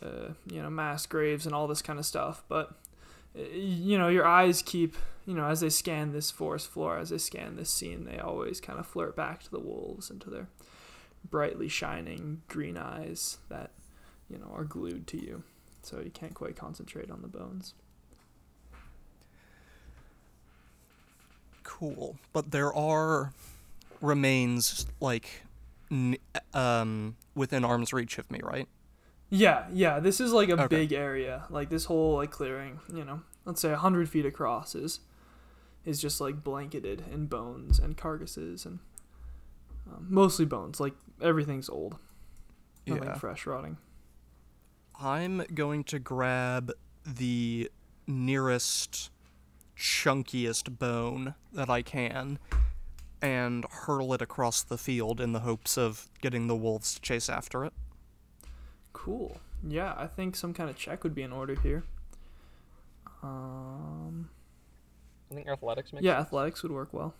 [0.02, 2.44] uh, you know, mass graves and all this kind of stuff.
[2.48, 2.72] But
[3.34, 7.18] you know, your eyes keep you know as they scan this forest floor, as they
[7.18, 10.48] scan this scene, they always kind of flirt back to the wolves and to their
[11.28, 13.70] brightly shining green eyes that
[14.28, 15.42] you know are glued to you
[15.82, 17.74] so you can't quite concentrate on the bones.
[21.62, 22.16] Cool.
[22.32, 23.32] But there are
[24.00, 25.42] remains like
[26.54, 28.68] um within arm's reach of me, right?
[29.30, 30.00] Yeah, yeah.
[30.00, 30.66] This is like a Okay.
[30.68, 31.44] big area.
[31.50, 35.00] Like this whole like clearing, you know, let's say a hundred feet across is
[35.84, 38.78] is just like blanketed in bones and carcasses and
[39.90, 40.80] um, mostly bones.
[40.80, 41.98] Like everything's old,
[42.86, 43.14] nothing Yeah.
[43.14, 43.76] fresh rotting.
[45.00, 46.72] I'm going to grab
[47.06, 47.70] the
[48.06, 49.10] nearest
[49.76, 52.38] chunkiest bone that I can
[53.22, 57.28] and hurl it across the field in the hopes of getting the wolves to chase
[57.28, 57.72] after it.
[58.92, 59.40] Cool.
[59.66, 61.84] Yeah, I think some kind of check would be in order here.
[63.22, 64.30] Um,
[65.30, 66.26] I think athletics makes yeah, sense.
[66.26, 67.14] athletics would work well.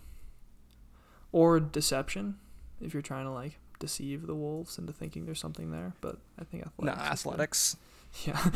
[1.31, 2.39] Or deception,
[2.81, 5.93] if you're trying to like deceive the wolves into thinking there's something there.
[6.01, 7.01] But I think Nah, athletics.
[7.21, 7.31] is good.
[7.33, 7.77] athletics.
[8.25, 8.51] Yeah.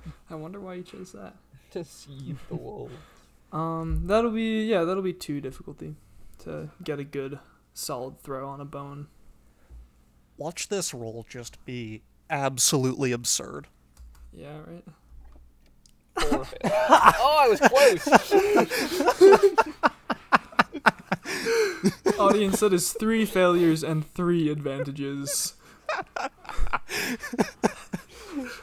[0.30, 1.34] I wonder why you chose that.
[1.70, 2.92] Deceive the wolves.
[3.50, 5.94] Um, that'll be yeah, that'll be two difficulty
[6.40, 7.38] to get a good
[7.72, 9.06] solid throw on a bone.
[10.36, 13.68] Watch this roll just be absolutely absurd.
[14.32, 14.84] Yeah, right.
[16.16, 18.04] Oh, I was close.
[22.18, 25.54] Audience, that is three failures and three advantages.
[26.16, 26.30] I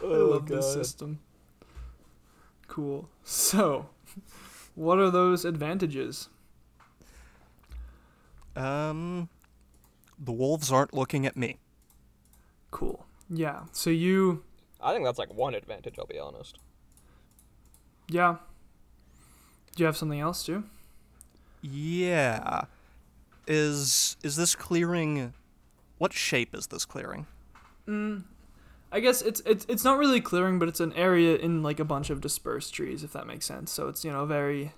[0.02, 1.20] love this system.
[2.68, 3.10] Cool.
[3.24, 3.90] So,
[4.76, 6.30] what are those advantages?
[8.56, 9.30] Um
[10.20, 11.58] the wolves aren't looking at me.
[12.70, 13.06] Cool.
[13.30, 13.62] Yeah.
[13.72, 14.44] So you
[14.82, 15.96] I think that's like one advantage.
[16.00, 16.60] I'll be honest.
[18.10, 18.38] yeah.
[19.76, 20.64] Do you have something else too?
[21.62, 22.64] Yeah.
[23.48, 25.34] Is is this clearing
[25.98, 27.28] what shape is this clearing?
[27.88, 28.24] Mm,
[28.92, 31.86] I guess it's it's it's not really clearing, but it's an area in like a
[31.86, 33.72] bunch of dispersed trees, if that makes sense.
[33.72, 34.74] So it's you know very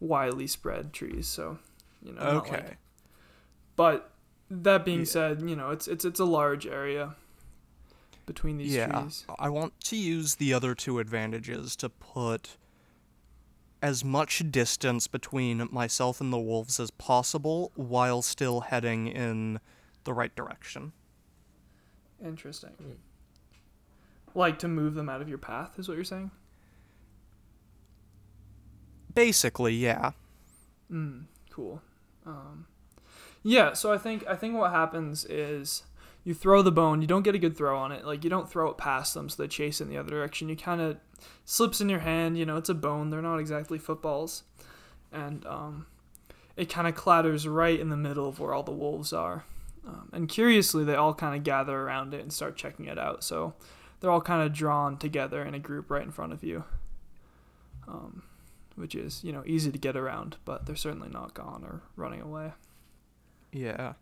[0.00, 1.26] widely spread trees.
[1.26, 1.58] So
[2.02, 2.20] you know.
[2.20, 2.74] not, like- Okay.
[3.76, 4.10] but
[4.50, 5.04] that being Yeah.
[5.06, 7.14] said, you know it's it's it's a large area
[8.26, 9.00] between these yeah.
[9.00, 9.24] trees.
[9.38, 12.56] I want to use the other two advantages to put
[13.80, 19.60] as much distance between myself and the wolves as possible while still heading in
[20.04, 20.92] the right direction.
[22.24, 22.72] Interesting.
[22.82, 22.96] Mm.
[24.34, 26.30] Like to move them out of your path is what you're saying.
[29.14, 30.12] Basically, yeah.
[30.90, 31.82] Mm, cool.
[32.26, 32.66] Um,
[33.42, 35.84] yeah, so I think I think what happens is
[36.28, 38.04] you throw the bone, you don't get a good throw on it.
[38.04, 40.50] Like you don't throw it past them so they chase in the other direction.
[40.50, 40.98] You kind of
[41.46, 42.36] slips in your hand.
[42.36, 43.08] You know, it's a bone.
[43.08, 44.42] They're not exactly footballs,
[45.10, 45.86] and um,
[46.54, 49.46] it kind of clatters right in the middle of where all the wolves are.
[49.86, 53.24] Um, and curiously, they all kind of gather around it and start checking it out.
[53.24, 53.54] So
[54.00, 56.64] they're all kind of drawn together in a group right in front of you.
[57.86, 58.22] Um,
[58.74, 62.20] which is, you know, easy to get around, but they're certainly not gone or running
[62.20, 62.52] away.
[63.50, 63.94] Yeah.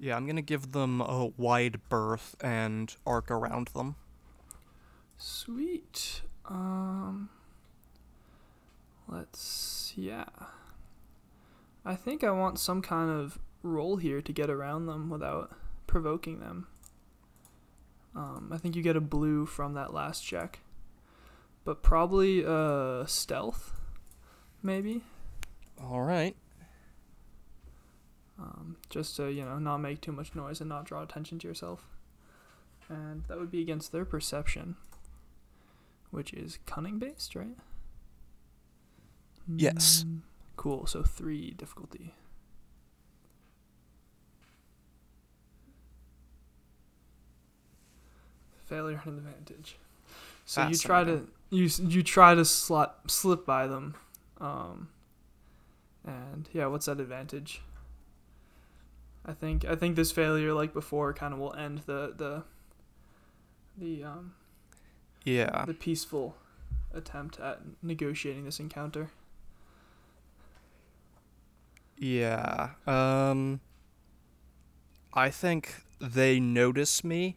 [0.00, 3.96] Yeah, I'm gonna give them a wide berth and arc around them.
[5.16, 6.22] Sweet.
[6.44, 7.28] Um
[9.08, 10.26] let's yeah.
[11.84, 15.52] I think I want some kind of roll here to get around them without
[15.86, 16.66] provoking them.
[18.14, 20.60] Um, I think you get a blue from that last check.
[21.64, 23.72] But probably uh stealth
[24.62, 25.02] maybe.
[25.82, 26.36] Alright.
[28.38, 31.48] Um, just to you know not make too much noise and not draw attention to
[31.48, 31.86] yourself.
[32.88, 34.76] And that would be against their perception
[36.10, 37.56] which is cunning based right?
[39.46, 40.04] Yes.
[40.06, 40.20] Mm,
[40.56, 40.86] cool.
[40.86, 42.14] So three difficulty.
[48.66, 49.76] Failure and advantage.
[50.44, 53.94] So you try to you you try to slot slip by them
[54.40, 54.88] um
[56.04, 57.62] And yeah, what's that advantage?
[59.28, 62.44] I think I think this failure, like before, kind of will end the the
[63.76, 64.34] the um
[65.24, 65.66] Yeah.
[65.66, 66.36] the peaceful
[66.94, 69.10] attempt at negotiating this encounter.
[71.98, 72.70] Yeah.
[72.86, 73.60] Um
[75.12, 77.36] I think they notice me.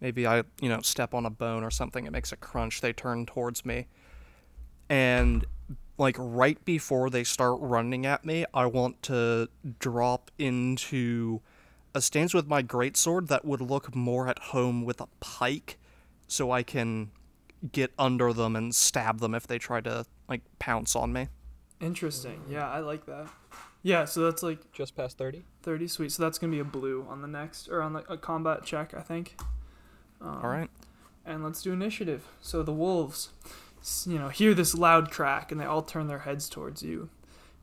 [0.00, 2.92] Maybe I, you know, step on a bone or something, it makes a crunch, they
[2.92, 3.88] turn towards me.
[4.88, 5.44] And
[5.98, 11.40] like right before they start running at me, I want to drop into
[11.94, 15.78] a stance with my greatsword that would look more at home with a pike
[16.28, 17.10] so I can
[17.72, 21.28] get under them and stab them if they try to like pounce on me.
[21.80, 22.42] Interesting.
[22.48, 23.28] Yeah, I like that.
[23.82, 25.44] Yeah, so that's like Just past 30?
[25.62, 26.12] 30 sweet.
[26.12, 28.64] So that's going to be a blue on the next or on the a combat
[28.64, 29.36] check, I think.
[30.20, 30.68] Um, All right.
[31.24, 32.26] And let's do initiative.
[32.40, 33.50] So the wolves, s-
[34.06, 37.08] you know, hear this loud crack and they all turn their heads towards you.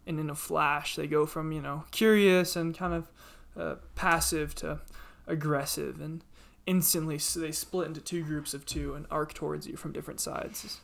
[0.05, 3.11] And in a flash, they go from, you know, curious and kind of
[3.57, 4.79] uh, passive to
[5.27, 6.01] aggressive.
[6.01, 6.23] And
[6.65, 10.19] instantly s- they split into two groups of two and arc towards you from different
[10.19, 10.79] sides.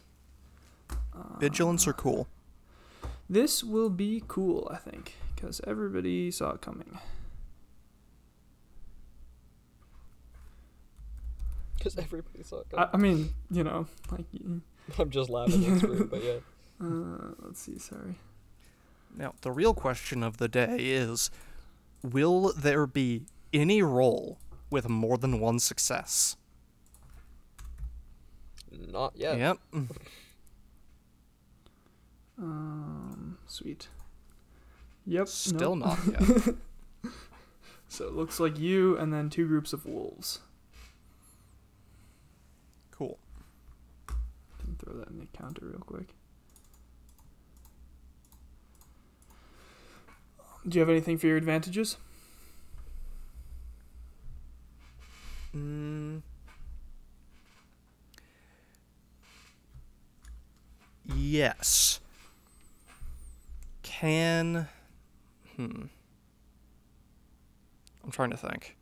[1.40, 2.28] Vigilance Uh, are cool.
[3.30, 6.98] This will be cool, I think, because everybody saw it coming.
[11.78, 12.90] Because everybody saw it I, coming.
[12.94, 14.60] I mean, you know, like, y-
[15.00, 15.70] I'm just laughing.
[15.72, 16.34] That's rude, but yeah.
[16.84, 18.16] uh, let's see, sorry.
[19.16, 21.32] Now, the real question of the day is
[22.04, 23.24] will there be
[23.54, 24.38] any roll
[24.70, 26.38] with more than one success?
[28.72, 29.38] Not yet.
[29.38, 29.60] Yep.
[32.42, 33.90] Um, sweet.
[35.06, 35.28] Yep.
[35.28, 35.98] Still nope.
[36.08, 36.56] not yet.
[37.90, 40.40] So it looks like you and then two groups of wolves.
[42.92, 43.18] cool.
[44.60, 46.08] Can throw that in the counter real quick.
[50.68, 51.98] Do you have anything for your advantages?
[55.56, 56.22] Mm.
[61.16, 62.00] Yes.
[63.82, 64.68] Can.
[65.56, 65.86] Hmm.
[68.04, 68.79] I'm trying to think.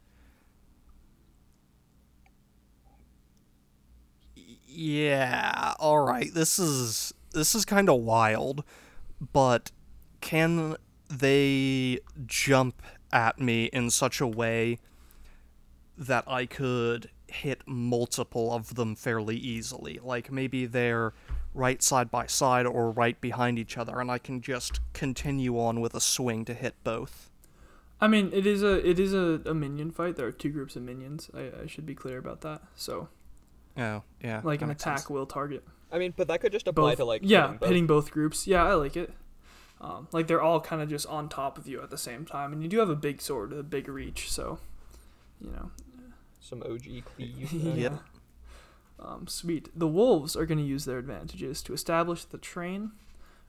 [4.68, 6.34] Yeah, all right.
[6.34, 8.64] This is this is kind of wild,
[9.34, 9.72] but
[10.22, 10.76] can
[11.10, 14.80] they jump at me in such a way
[15.98, 20.00] that I could hit multiple of them fairly easily.
[20.02, 21.14] Like maybe they're
[21.54, 25.82] right side by side or right behind each other, and I can just continue on
[25.82, 27.30] with a swing to hit both.
[28.00, 30.16] I mean, it is a it is a, a minion fight.
[30.16, 31.30] There are two groups of minions.
[31.34, 32.62] I, I should be clear about that.
[32.76, 33.10] So,
[33.78, 34.42] Oh, yeah.
[34.44, 35.10] like an attack sense.
[35.10, 36.98] will target I mean, but that could just apply both.
[36.98, 38.06] to like yeah, hitting both.
[38.06, 38.48] both groups.
[38.48, 39.14] Yeah, I like it.
[39.80, 42.52] Um, like they're all kind of just on top of you at the same time,
[42.52, 44.30] and you do have a big sword, a big reach.
[44.30, 44.60] So,
[45.40, 45.72] you know,
[46.42, 47.52] some OG cleave.
[47.54, 47.74] yeah.
[47.74, 47.94] Yep.
[49.00, 49.70] Um, sweet.
[49.78, 52.92] The wolves are going to use their advantages to establish the train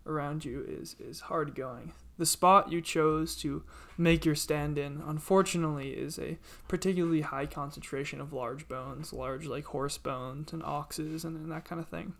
[0.06, 1.92] around you is is hard going.
[2.18, 3.62] The spot you chose to
[3.96, 9.66] make your stand in, unfortunately, is a particularly high concentration of large bones, large like
[9.66, 12.14] horse bones and oxes and, and that kind of thing.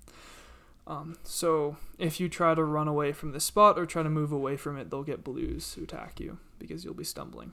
[0.86, 4.32] Um, so if you try to run away from the spot or try to move
[4.32, 7.52] away from it, they'll get blues to attack you because you'll be stumbling.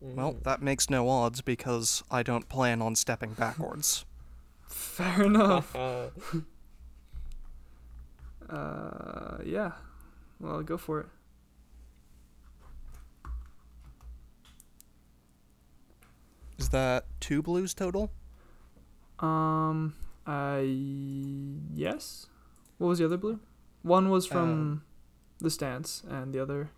[0.00, 0.42] Well, Mm.
[0.44, 4.04] that makes no odds because I don't plan on stepping backwards.
[4.68, 5.74] Fair enough.
[8.48, 9.72] Uh, Uh, yeah.
[10.40, 11.06] Well, go for it.
[16.58, 18.10] Is that two blues total?
[19.20, 19.94] Um,
[20.26, 20.60] I
[21.74, 22.26] yes.
[22.78, 23.40] What was the other blue?
[23.82, 24.82] One was from
[25.40, 26.70] the stance, and the other.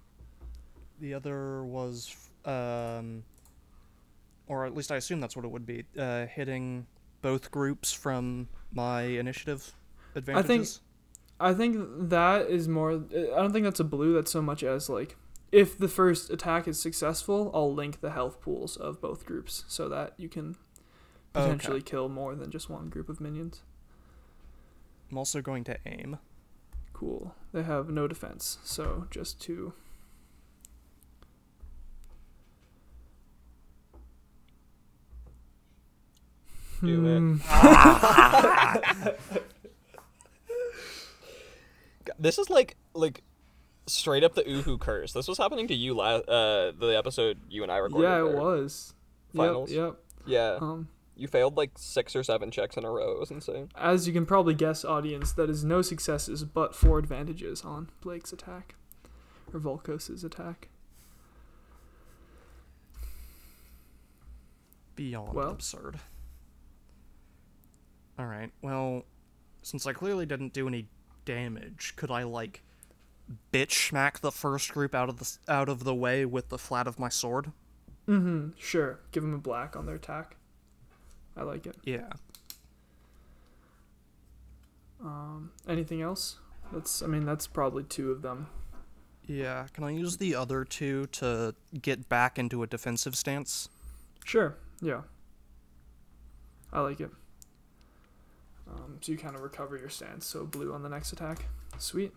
[1.01, 2.15] The other was,
[2.45, 3.25] um,
[4.47, 6.87] or at least I assume that's what it would be, uh, hitting
[7.23, 9.73] both groups from my initiative
[10.15, 10.45] advantages.
[10.45, 10.69] I think
[11.41, 12.93] that is more.
[12.93, 14.13] I don't think that's a blue.
[14.15, 15.17] That's so much as like,
[15.51, 19.89] if the first attack is successful, I'll link the health pools of both groups so
[19.89, 20.57] that you can
[21.35, 21.45] Okay.
[21.45, 23.63] potentially kill more than just one group of minions.
[25.11, 26.19] I'm also going to aim.
[26.93, 27.35] Cool.
[27.53, 29.73] They have no defense, so just two.
[36.83, 37.19] Do it.
[37.19, 37.39] Hmm.
[42.19, 43.23] This is like like
[43.87, 45.13] straight up the Uhu curse.
[45.13, 48.09] This was happening to you last uh the episode you and I recorded.
[48.09, 48.95] Yeah, it was.
[49.35, 49.71] Finals?
[49.71, 49.97] Yep.
[50.27, 50.59] Yeah.
[50.61, 50.89] Um.
[51.17, 53.13] You failed like six or seven checks in a row.
[53.13, 53.69] It was insane.
[53.77, 58.33] As you can probably guess, audience, that is no successes but four advantages on Blake's
[58.33, 58.75] attack.
[59.53, 60.69] Or Volkos's attack.
[64.97, 66.01] Beyond Well- absurd.
[68.19, 69.05] Alright, well,
[69.63, 70.89] since I clearly didn't do any
[71.31, 72.63] damage, could I, like,
[73.53, 76.87] bitch smack the first group out of the, out of the way with the flat
[76.87, 77.53] of my sword?
[78.09, 78.51] Mm-hmm.
[78.59, 78.99] Sure.
[79.13, 80.37] Give them a black on their attack.
[81.37, 81.77] I like it.
[81.85, 82.11] Yeah.
[85.03, 86.39] Um, anything else?
[86.73, 87.03] That's.
[87.03, 88.49] I mean, that's probably two of them.
[89.27, 93.69] Yeah, can I use the other two to get back into a defensive stance?
[94.25, 94.57] Sure.
[94.81, 95.03] Yeah.
[96.73, 97.11] I like it.
[98.71, 100.27] Um, so you kind of recover your stance.
[100.27, 101.47] So blue on the next attack.
[101.79, 102.13] Sweet.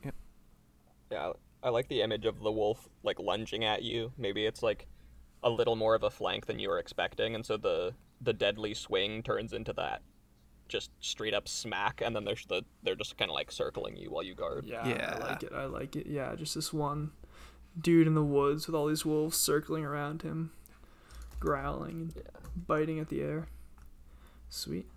[1.12, 4.12] Yeah, I like the image of the wolf like lunging at you.
[4.18, 4.88] Maybe it's like
[5.44, 8.74] a little more of a flank than you were expecting, and so the the deadly
[8.74, 10.02] swing turns into that
[10.70, 14.10] just straight up smack, and then there's the they're just kind of like circling you
[14.10, 14.66] while you guard.
[14.66, 15.20] Yeah, Yeah.
[15.20, 15.52] I like it.
[15.54, 16.08] I like it.
[16.08, 17.12] Yeah, just this one
[17.80, 20.52] dude in the woods with all these wolves circling around him,
[21.40, 22.24] growling and
[22.68, 23.48] biting at the air.
[24.50, 24.88] Sweet.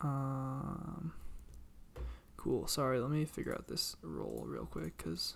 [0.00, 1.12] Um.
[2.36, 2.66] Cool.
[2.66, 5.34] Sorry, let me figure out this roll real quick because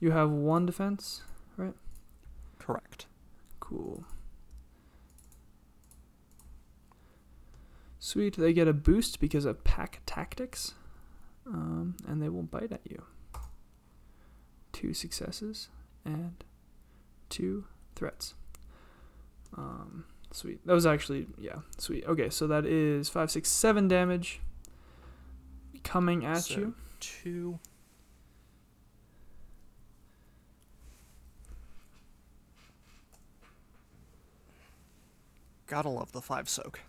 [0.00, 1.22] you have one defense.
[1.56, 1.74] Right?
[2.58, 3.06] Correct.
[3.60, 4.04] Cool.
[7.98, 10.74] Sweet, they get a boost because of pack tactics,
[11.46, 13.02] um, and they won't bite at you.
[14.72, 15.68] Two successes
[16.04, 16.44] and
[17.28, 17.66] two
[17.96, 18.34] threats.
[19.56, 20.64] Um, sweet.
[20.66, 22.04] That was actually yeah, sweet.
[22.06, 24.40] Okay, so that is five, six, seven damage
[25.84, 26.74] coming at So- you.
[27.00, 27.58] Two.
[35.66, 36.80] Gotta love the five soak.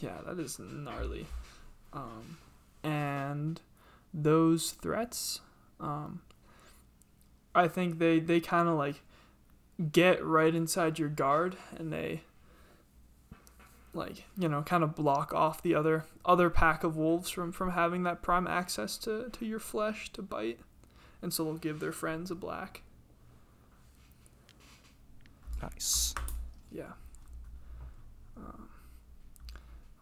[0.00, 1.26] Yeah, that is gnarly.
[1.92, 2.38] Um,
[2.82, 3.60] and
[4.12, 5.40] those threats,
[5.80, 6.20] um,
[7.54, 9.02] I think they they kind of like
[9.92, 12.22] get right inside your guard, and they
[13.98, 17.72] like you know kind of block off the other other pack of wolves from from
[17.72, 20.60] having that prime access to to your flesh to bite,
[21.20, 22.82] and so they'll give their friends a black.
[25.62, 26.14] Nice.
[26.70, 26.92] Yeah.
[28.36, 28.68] Um,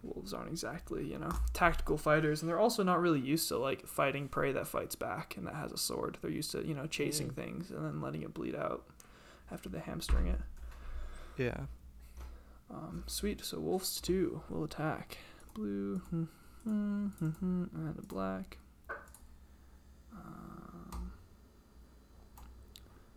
[0.03, 3.86] wolves aren't exactly, you know, tactical fighters, and they're also not really used to like
[3.86, 6.18] fighting prey that fights back and that has a sword.
[6.20, 8.84] They're used to, you know, chasing things and then letting it bleed out
[9.51, 10.40] after they hamstring it.
[11.36, 11.66] Yeah.
[12.70, 13.44] Um, sweet.
[13.44, 15.18] So wolves too will attack.
[15.54, 16.02] Blue
[16.64, 18.58] and a black.
[20.12, 21.12] Um,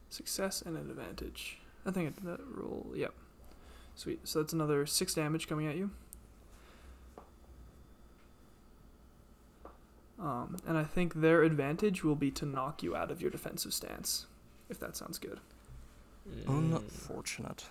[0.10, 1.60] success and an advantage.
[1.86, 2.92] I think I did that roll.
[2.96, 3.14] Yep.
[3.96, 4.28] Sweet.
[4.28, 5.92] So that's another six damage coming at you.
[10.20, 13.74] Um, and I think their advantage will be to knock you out of your defensive
[13.74, 14.26] stance,
[14.70, 15.40] if that sounds good.
[16.48, 17.66] Unfortunate.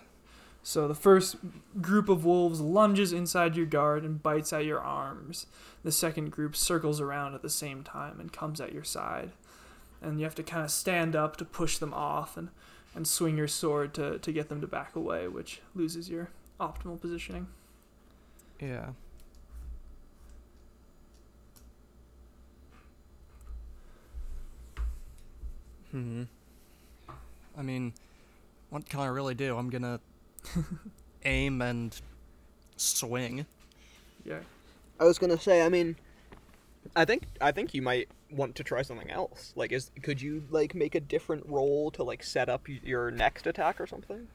[0.69, 1.37] So the first
[1.81, 5.47] group of wolves lunges inside your guard and bites at your arms.
[5.83, 9.31] The second group circles around at the same time and comes at your side.
[9.99, 12.49] And you have to kind of stand up to push them off and,
[12.93, 17.01] and swing your sword to, to get them to back away, which loses your optimal
[17.01, 17.47] positioning.
[18.59, 18.89] Yeah.
[25.89, 26.25] Hmm.
[27.57, 27.93] I mean,
[28.69, 29.57] what can I really do?
[29.57, 29.99] I'm gonna
[31.25, 31.99] aim and
[32.77, 33.45] swing.
[34.25, 34.39] Yeah.
[34.99, 35.95] I was gonna say, I mean,
[36.95, 39.53] I think I think you might want to try something else.
[39.55, 43.47] Like, is could you like make a different roll to like set up your next
[43.47, 44.27] attack or something?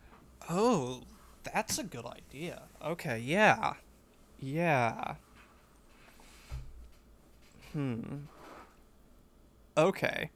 [0.49, 1.03] Oh,
[1.43, 2.63] that's a good idea.
[2.83, 3.75] Okay, yeah.
[4.39, 5.15] Yeah.
[7.73, 8.01] Hmm.
[9.77, 10.31] Okay.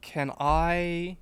[0.00, 1.16] Can I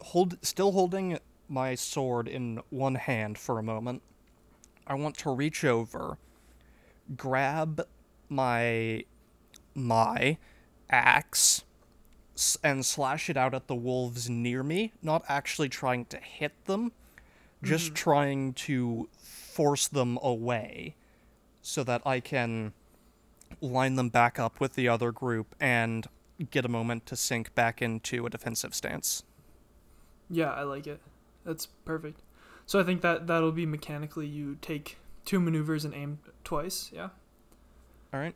[0.00, 1.18] hold still holding
[1.50, 4.02] my sword in one hand for a moment?
[4.86, 6.18] I want to reach over,
[7.16, 7.86] grab
[8.28, 9.04] my
[9.74, 10.38] my
[10.88, 11.64] axe
[12.64, 16.92] and slash it out at the wolves near me, not actually trying to hit them,
[17.62, 17.94] just mm-hmm.
[17.94, 20.94] trying to force them away
[21.60, 22.72] so that I can
[23.60, 26.06] line them back up with the other group and
[26.50, 29.22] get a moment to sink back into a defensive stance.
[30.30, 31.00] Yeah, I like it.
[31.44, 32.20] That's perfect.
[32.66, 37.08] So I think that that'll be mechanically you take two maneuvers and aim twice, yeah?
[38.12, 38.34] All right.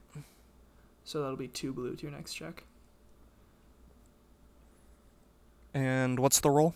[1.05, 2.65] So that'll be two blue to your next check.
[5.73, 6.75] And what's the roll?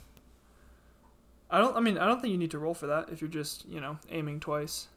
[1.51, 1.77] I don't.
[1.77, 3.81] I mean, I don't think you need to roll for that if you're just you
[3.81, 4.89] know aiming twice.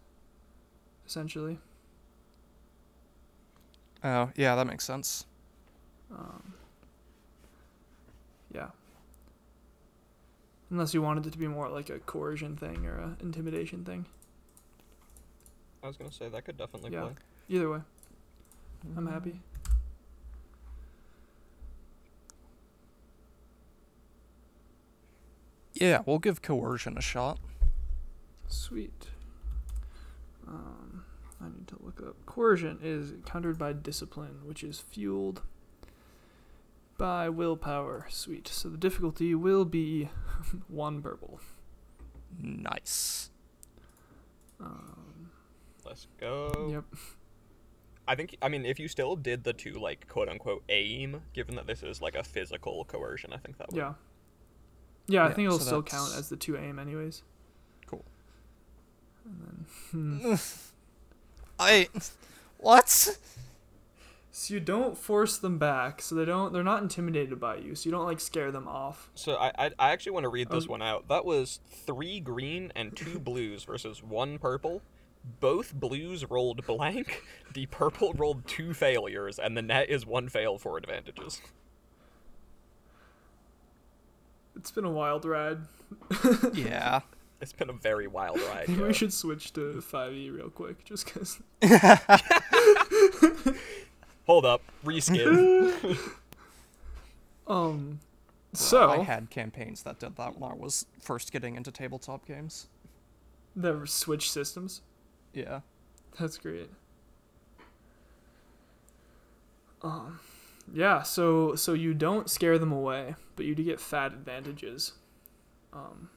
[1.05, 1.59] Essentially.
[4.03, 5.25] Oh, yeah, that makes sense.
[6.11, 6.53] Um,
[8.53, 8.69] yeah.
[10.71, 14.05] Unless you wanted it to be more like a coercion thing or a intimidation thing.
[15.83, 17.01] I was gonna say that could definitely Yeah.
[17.01, 17.15] play.
[17.49, 17.81] Either way,
[18.95, 19.41] I'm happy.
[25.73, 27.39] Yeah, we'll give coercion a shot.
[28.47, 29.07] Sweet.
[30.47, 31.05] Um,
[31.39, 32.15] I need to look up.
[32.25, 35.41] Coercion is countered by discipline, which is fueled
[37.01, 38.05] by willpower.
[38.09, 38.47] Sweet.
[38.47, 40.09] So the difficulty will be
[40.67, 41.39] one purple.
[42.39, 43.31] Nice.
[44.59, 45.31] Um,
[45.83, 46.69] Let's go.
[46.71, 46.83] yep.
[48.07, 51.55] I think I mean if you still did the two like quote unquote aim, given
[51.55, 53.93] that this is like a physical coercion, I think that would Yeah.
[55.07, 57.23] Yeah, I Yeah, think it'll so still count as the two aim, anyways.
[57.87, 58.05] Cool.
[59.25, 60.35] And then, hmm.
[61.59, 61.89] I.
[62.59, 63.17] What?
[64.41, 66.51] So you don't force them back, so they don't.
[66.51, 69.11] They're not intimidated by you, so you don't like scare them off.
[69.13, 71.07] So I, I I actually want to read this Um, one out.
[71.09, 74.81] That was three green and two blues versus one purple.
[75.39, 77.23] Both blues rolled blank.
[77.53, 81.39] The purple rolled two failures, and the net is one fail for advantages.
[84.55, 85.59] It's been a wild ride.
[86.53, 87.01] Yeah.
[87.41, 88.67] It's been a very wild ride.
[88.67, 88.87] Maybe yeah.
[88.87, 91.39] we should switch to 5e real quick, just because.
[94.27, 95.97] Hold up, reskin.
[97.47, 97.99] Um.
[98.53, 102.67] So I had campaigns that did that when I was first getting into tabletop games.
[103.55, 104.81] the switch systems.
[105.33, 105.61] Yeah.
[106.19, 106.69] That's great.
[109.81, 110.19] Um,
[110.73, 111.01] yeah.
[111.01, 114.93] So so you don't scare them away, but you do get fat advantages.
[115.73, 116.09] Um.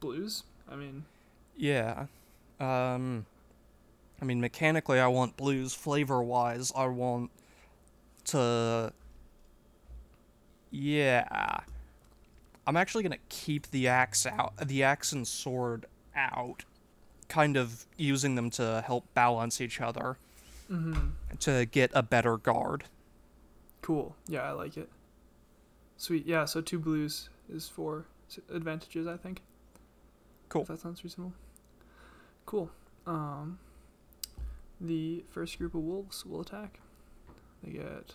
[0.00, 0.42] Blues.
[0.68, 1.04] I mean,
[1.56, 2.06] Yeah.
[2.62, 3.26] Um
[4.20, 7.30] I mean mechanically I want blues flavor wise I want
[8.26, 8.92] to
[10.70, 11.60] Yeah.
[12.66, 16.64] I'm actually going to keep the axe out the axe and sword out
[17.28, 20.18] kind of using them to help balance each other
[20.70, 21.08] mm-hmm.
[21.40, 22.84] to get a better guard.
[23.80, 24.14] cool.
[24.28, 24.88] Yeah, I like it.
[25.96, 26.26] Sweet.
[26.26, 26.44] Yeah.
[26.44, 28.06] So two blues is four
[28.50, 29.06] advantages.
[29.06, 29.42] I think.
[30.48, 30.62] Cool.
[30.62, 31.32] If that sounds reasonable.
[32.46, 32.70] Cool.
[33.06, 33.58] Um,
[34.80, 36.80] the first group of wolves will attack.
[37.62, 38.14] They get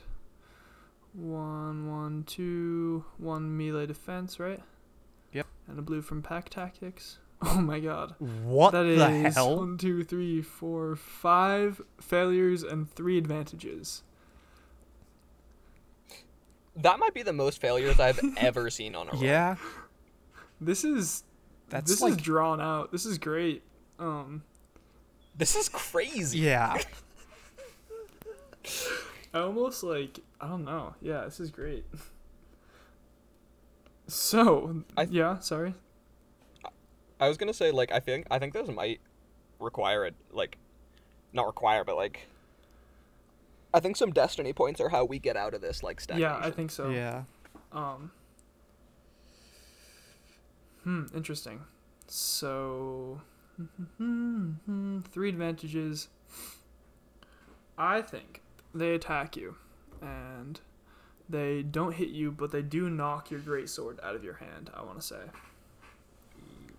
[1.14, 4.62] one, one, two, one melee defense, right?
[5.34, 5.48] Yep.
[5.68, 7.20] And a blue from pack tactics.
[7.44, 8.16] Oh my god.
[8.18, 9.58] What That the is hell?
[9.58, 14.02] one, two, three, four, five failures and three advantages.
[16.78, 19.22] that might be the most failures I've ever seen on a roll.
[19.24, 19.56] Yeah.
[20.60, 21.24] This is
[21.70, 22.92] That's this like is drawn out.
[22.92, 23.62] This is great.
[24.00, 24.43] Um,
[25.36, 26.39] This is crazy.
[26.39, 26.78] yeah.
[29.34, 30.95] I almost like I don't know.
[31.02, 31.86] Yeah, this is great.
[34.08, 35.74] So I- yeah, sorry.
[37.20, 39.00] I was gonna say like I think I think those might
[39.60, 40.58] require it like
[41.34, 42.28] not require but like
[43.74, 46.32] I think some destiny points are how we get out of this like stagnation.
[46.32, 46.89] Yeah, I think so.
[46.89, 47.24] Yeah.
[47.72, 48.12] Um.
[50.84, 51.06] Hmm.
[51.14, 51.62] Interesting.
[52.08, 53.20] So,
[53.60, 54.99] Mm-hmm.
[55.12, 56.10] three advantages.
[57.78, 58.41] I think
[58.74, 59.55] they attack you,
[60.01, 60.60] and
[61.30, 64.70] they don't hit you, but they do knock your great sword out of your hand.
[64.74, 65.22] I want to say.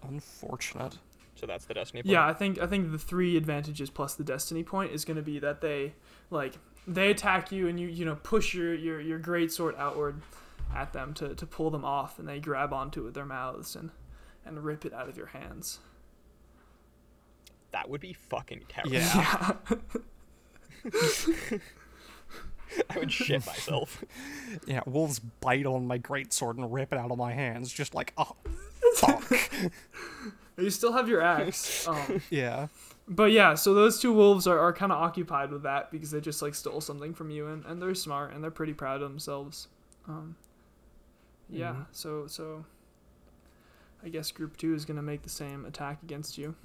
[0.03, 0.99] Unfortunate.
[1.35, 2.13] So that's the destiny point.
[2.13, 5.23] Yeah, I think I think the three advantages plus the destiny point is going to
[5.23, 5.95] be that they
[6.31, 6.55] like
[6.87, 10.21] they attack you and you you know push your your your great sword outward
[10.75, 13.77] at them to to pull them off and they grab onto it with their mouths
[13.77, 13.91] and
[14.45, 15.79] and rip it out of your hands.
[17.79, 18.93] That would be fucking terrible.
[18.95, 19.53] Yeah.
[22.91, 24.03] I would shit myself.
[24.67, 28.13] Yeah, wolves bite on my greatsword and rip it out of my hands, just like,
[28.19, 28.35] oh,
[28.97, 29.25] fuck.
[30.59, 31.87] You still have your axe.
[31.87, 32.67] Um, yeah.
[33.07, 36.21] but yeah, so those two wolves are, are kind of occupied with that because they
[36.21, 39.09] just like stole something from you and, and they're smart and they're pretty proud of
[39.09, 39.69] themselves.
[40.09, 40.35] Um,
[41.49, 41.87] yeah, Mhm.
[41.93, 42.65] so so
[44.05, 46.57] I guess group two is gonna make the same attack against you.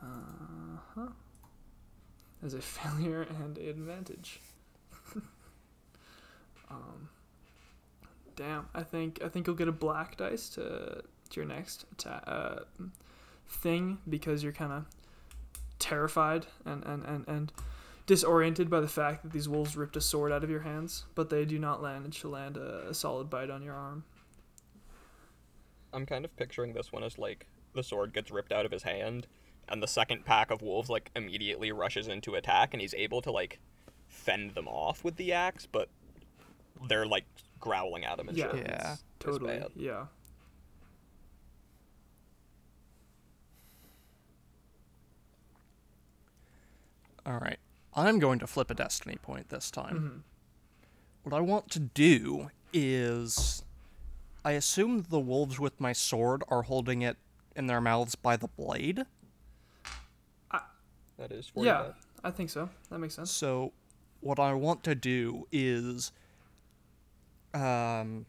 [0.00, 0.06] Uh
[0.96, 1.06] huh.
[2.44, 4.40] As a failure and an advantage.
[6.70, 7.08] um,
[8.36, 12.60] damn, I think I think you'll get a black dice to to your next uh,
[13.48, 14.86] thing because you're kind of
[15.78, 17.52] terrified and and and and
[18.06, 21.30] disoriented by the fact that these wolves ripped a sword out of your hands, but
[21.30, 24.04] they do not manage to land a, a solid bite on your arm.
[25.92, 28.82] I'm kind of picturing this one as like the sword gets ripped out of his
[28.82, 29.26] hand,
[29.68, 33.30] and the second pack of wolves like immediately rushes into attack, and he's able to
[33.30, 33.58] like
[34.08, 35.88] fend them off with the axe, but
[36.88, 37.24] they're like
[37.60, 38.56] growling at him and Yeah, shit.
[38.60, 38.64] Yeah.
[38.74, 39.58] It's- it's Totally.
[39.60, 39.68] bad.
[39.76, 40.06] Yeah.
[47.24, 47.58] All right.
[47.94, 49.96] I'm going to flip a destiny point this time.
[49.96, 50.18] Mm-hmm.
[51.24, 53.62] What I want to do is
[54.44, 57.16] I assume the wolves with my sword are holding it
[57.54, 59.04] in their mouths by the blade.
[61.22, 61.92] That is for Yeah.
[62.24, 62.68] I think so.
[62.90, 63.30] That makes sense.
[63.30, 63.72] So
[64.20, 66.10] what I want to do is
[67.54, 68.26] um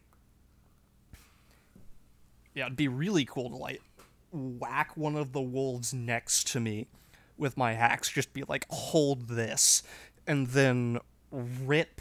[2.54, 3.82] Yeah, it'd be really cool to like
[4.30, 6.86] whack one of the wolves next to me
[7.36, 9.82] with my axe, just be like, hold this,
[10.24, 11.00] and then
[11.32, 12.00] rip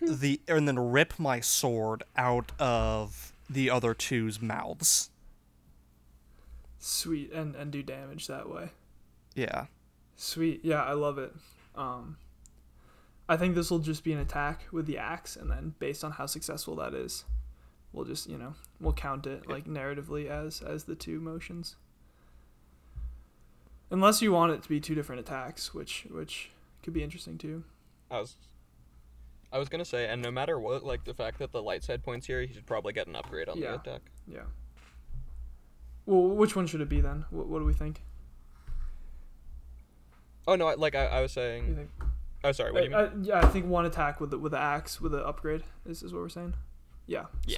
[0.00, 5.10] the and then rip my sword out of the other two's mouths.
[6.78, 8.70] Sweet, and and do damage that way.
[9.34, 9.66] Yeah.
[10.22, 10.60] Sweet.
[10.64, 11.34] Yeah, I love it.
[11.74, 12.16] Um,
[13.28, 16.12] I think this will just be an attack with the axe, and then based on
[16.12, 17.24] how successful that is,
[17.92, 21.74] we'll just you know we'll count it like narratively as as the two motions.
[23.90, 26.50] Unless you want it to be two different attacks, which which
[26.84, 27.64] could be interesting too.
[28.08, 28.36] I was
[29.52, 32.04] I was gonna say, and no matter what, like the fact that the light side
[32.04, 33.72] points here, he should probably get an upgrade on Yeah.
[33.72, 34.02] the attack.
[34.28, 34.44] Yeah.
[36.06, 37.24] Well, which one should it be then?
[37.30, 38.02] What, what do we think?
[40.46, 41.76] Oh no, I- like I, I was What do you saying.
[41.76, 41.90] think?
[42.44, 42.72] Oh, sorry.
[42.72, 42.98] What do you mean?
[42.98, 45.62] Uh, uh, yeah, I think one attack with the, with the axe with the upgrade
[45.86, 46.54] is, is what we're saying.
[47.06, 47.26] Yeah.
[47.46, 47.56] Yeah.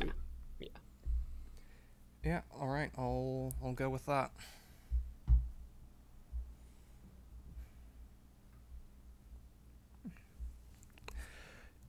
[0.58, 0.72] sweet.
[2.24, 2.90] Yeah, all right.
[2.96, 4.30] I'll I'll go with that.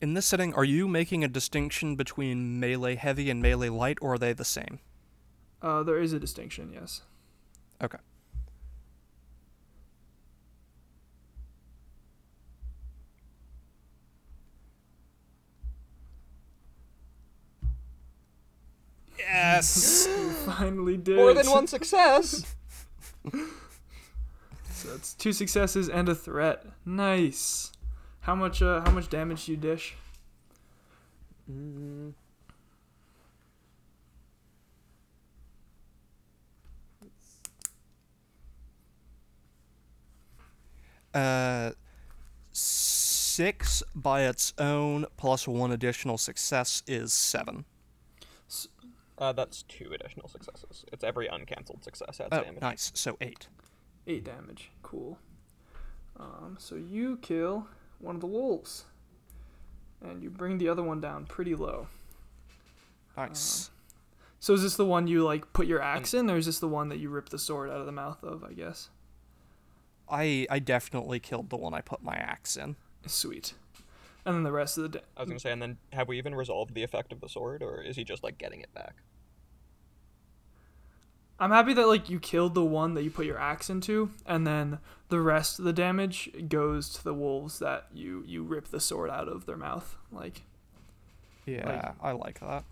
[0.02, 4.14] In this setting, are you making a distinction between melee heavy and melee light, or
[4.14, 4.80] are they the same?
[5.62, 7.02] Uh, there is a distinction, yes.
[7.82, 7.98] Okay.
[19.56, 20.08] Yes.
[20.46, 21.16] You finally did.
[21.16, 22.46] More than one success.
[24.70, 26.64] So that's two successes and a threat.
[26.86, 27.72] Nice.
[28.20, 28.62] How much?
[28.62, 29.96] Uh, how much damage do you dish?
[41.14, 41.72] Uh,
[42.52, 47.66] six by its own plus one additional success is seven.
[49.18, 50.84] Uh, that's two additional successes.
[50.92, 52.62] It's every uncancelled success adds Oh, damage.
[52.62, 52.92] nice.
[52.96, 53.48] So eight.
[54.08, 54.72] Eight damage.
[54.84, 55.18] Cool.
[56.20, 57.68] Um, so you kill
[58.00, 58.86] one of the wolves,
[60.02, 61.88] and you bring the other one down pretty low.
[63.18, 63.72] Nice.
[64.40, 66.68] So is this the one you like put your axe in, or is this the
[66.68, 68.44] one that you rip the sword out of the mouth of?
[68.44, 68.90] I guess.
[70.10, 72.76] I I definitely killed the one I put my axe in.
[73.08, 73.54] Sweet.
[74.26, 76.18] And then the rest of the da- I was gonna say, and then have we
[76.18, 78.96] even resolved the effect of the sword, or is he just like getting it back?
[81.40, 84.48] I'm happy that like you killed the one that you put your axe into, and
[84.48, 88.80] then the rest of the damage goes to the wolves that you you rip the
[88.80, 89.96] sword out of their mouth.
[90.12, 90.42] Like,
[91.46, 92.64] Yeah, I like that.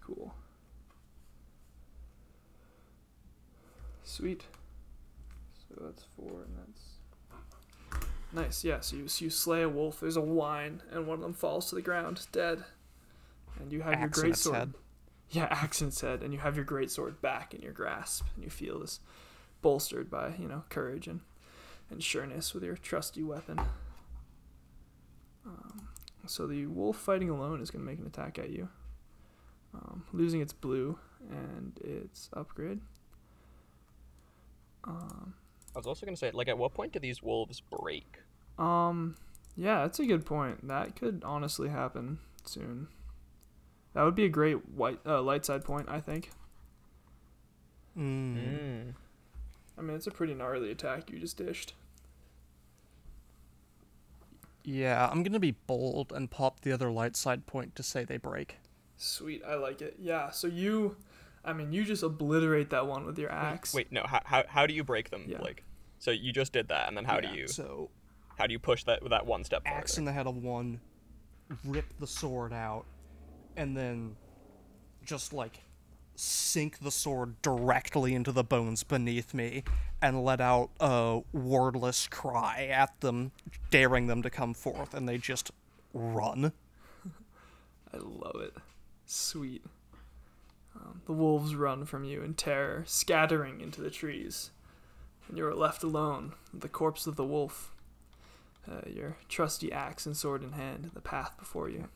[0.00, 0.34] cool.
[4.02, 4.44] Sweet.
[5.68, 6.79] So that's four, and that's
[8.32, 8.64] nice.
[8.64, 8.80] Yeah.
[8.80, 10.00] So you so you slay a wolf.
[10.00, 12.64] There's a whine, and one of them falls to the ground dead,
[13.60, 14.56] and you have your Axe in great sword.
[14.56, 14.74] head.
[15.30, 18.24] Yeah, axe in its head, and you have your great sword back in your grasp,
[18.34, 19.00] and you feel this
[19.62, 21.20] bolstered by you know courage and
[21.90, 23.60] and sureness with your trusty weapon.
[25.46, 25.88] Um,
[26.26, 28.68] so the wolf fighting alone is going to make an attack at you,
[29.74, 30.98] um, losing its blue
[31.30, 32.80] and its upgrade.
[34.84, 35.34] Um,
[35.74, 38.19] I was also gonna say, like, at what point do these wolves break?
[38.60, 39.16] Um,
[39.56, 40.68] yeah, that's a good point.
[40.68, 42.88] That could honestly happen soon.
[43.94, 46.30] That would be a great white uh, light side point, I think.
[47.98, 48.36] Mm.
[48.36, 48.94] Mm.
[49.78, 51.74] I mean, it's a pretty gnarly attack you just dished.
[54.62, 58.18] Yeah, I'm gonna be bold and pop the other light side point to say they
[58.18, 58.58] break.
[58.98, 59.96] Sweet, I like it.
[59.98, 60.96] Yeah, so you,
[61.44, 63.72] I mean, you just obliterate that one with your axe.
[63.72, 64.04] Wait, no.
[64.04, 65.24] How, how how do you break them?
[65.26, 65.40] Yeah.
[65.40, 65.64] Like,
[65.98, 67.90] so you just did that, and then how Yeah, do you So
[68.40, 70.80] how do you push that that one step axe in the head of one,
[71.62, 72.86] rip the sword out,
[73.54, 74.16] and then
[75.04, 75.60] just like
[76.14, 79.62] sink the sword directly into the bones beneath me
[80.00, 83.30] and let out a wordless cry at them,
[83.70, 85.50] daring them to come forth, and they just
[85.92, 86.52] run.
[87.92, 88.54] I love it.
[89.04, 89.62] Sweet.
[90.74, 94.50] Um, the wolves run from you in terror, scattering into the trees,
[95.28, 97.74] and you are left alone with the corpse of the wolf,
[98.70, 101.88] uh, your trusty axe and sword in hand, the path before you.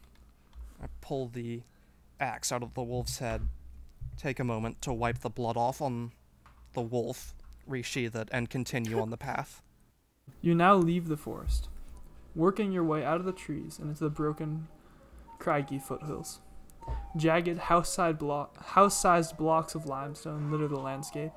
[0.82, 1.62] I pull the
[2.20, 3.48] axe out of the wolf's head,
[4.16, 6.12] take a moment to wipe the blood off on
[6.72, 7.34] the wolf,
[7.68, 9.62] resheath it, and continue on the path.
[10.40, 11.68] You now leave the forest,
[12.34, 14.68] working your way out of the trees and into the broken,
[15.38, 16.40] craggy foothills.
[17.16, 21.32] Jagged, house-sized, block, house-sized blocks of limestone litter the landscape,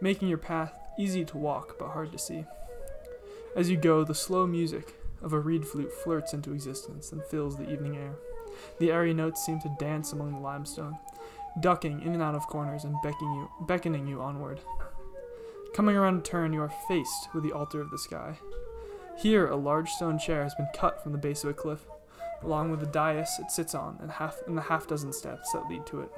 [0.00, 2.44] making your path easy to walk but hard to see.
[3.56, 7.56] As you go, the slow music of a reed flute flirts into existence and fills
[7.56, 8.14] the evening air.
[8.78, 10.98] The airy notes seem to dance among the limestone,
[11.60, 14.60] ducking in and out of corners and beckoning you, beckoning you onward.
[15.74, 18.38] Coming around a turn, you are faced with the altar of the sky.
[19.16, 21.86] Here, a large stone chair has been cut from the base of a cliff,
[22.42, 25.66] along with the dais it sits on and, half, and the half dozen steps that
[25.70, 26.10] lead to it.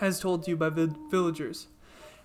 [0.00, 1.66] As told to you by the villagers,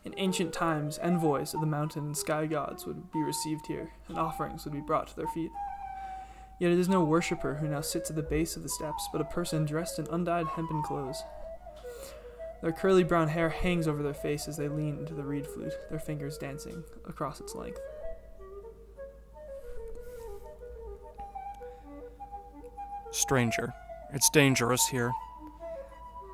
[0.06, 4.20] in ancient times, envoys of the mountain and sky gods would be received here, and
[4.20, 5.52] offerings would be brought to their feet.
[6.60, 9.20] Yet it is no worshipper who now sits at the base of the steps, but
[9.20, 11.22] a person dressed in undyed hempen clothes.
[12.62, 15.74] Their curly brown hair hangs over their face as they lean into the reed flute,
[15.90, 17.80] their fingers dancing across its length.
[23.12, 23.74] Stranger,
[24.14, 25.12] it's dangerous here.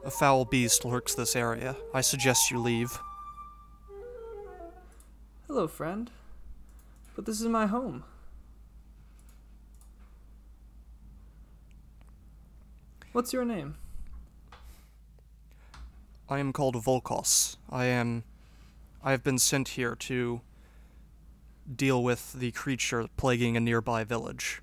[0.03, 1.77] A foul beast lurks this area.
[1.93, 2.99] I suggest you leave.
[5.53, 6.09] Hello, friend.
[7.13, 8.05] But this is my home.
[13.11, 13.75] What's your name?
[16.29, 17.57] I am called Volkos.
[17.69, 18.23] I am.
[19.03, 20.39] I have been sent here to
[21.75, 24.61] deal with the creature plaguing a nearby village.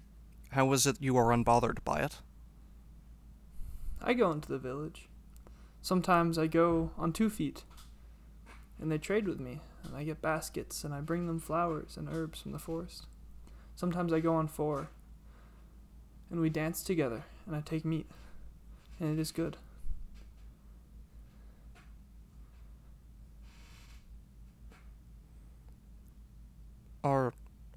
[0.52, 2.20] How is it you are unbothered by it?
[4.00, 5.06] I go into the village.
[5.82, 7.64] Sometimes I go on two feet,
[8.80, 12.08] and they trade with me, and I get baskets, and I bring them flowers and
[12.08, 13.06] herbs from the forest.
[13.74, 14.88] Sometimes I go on four,
[16.30, 18.06] and we dance together, and I take meat,
[18.98, 19.56] and it is good.
[27.04, 27.32] Are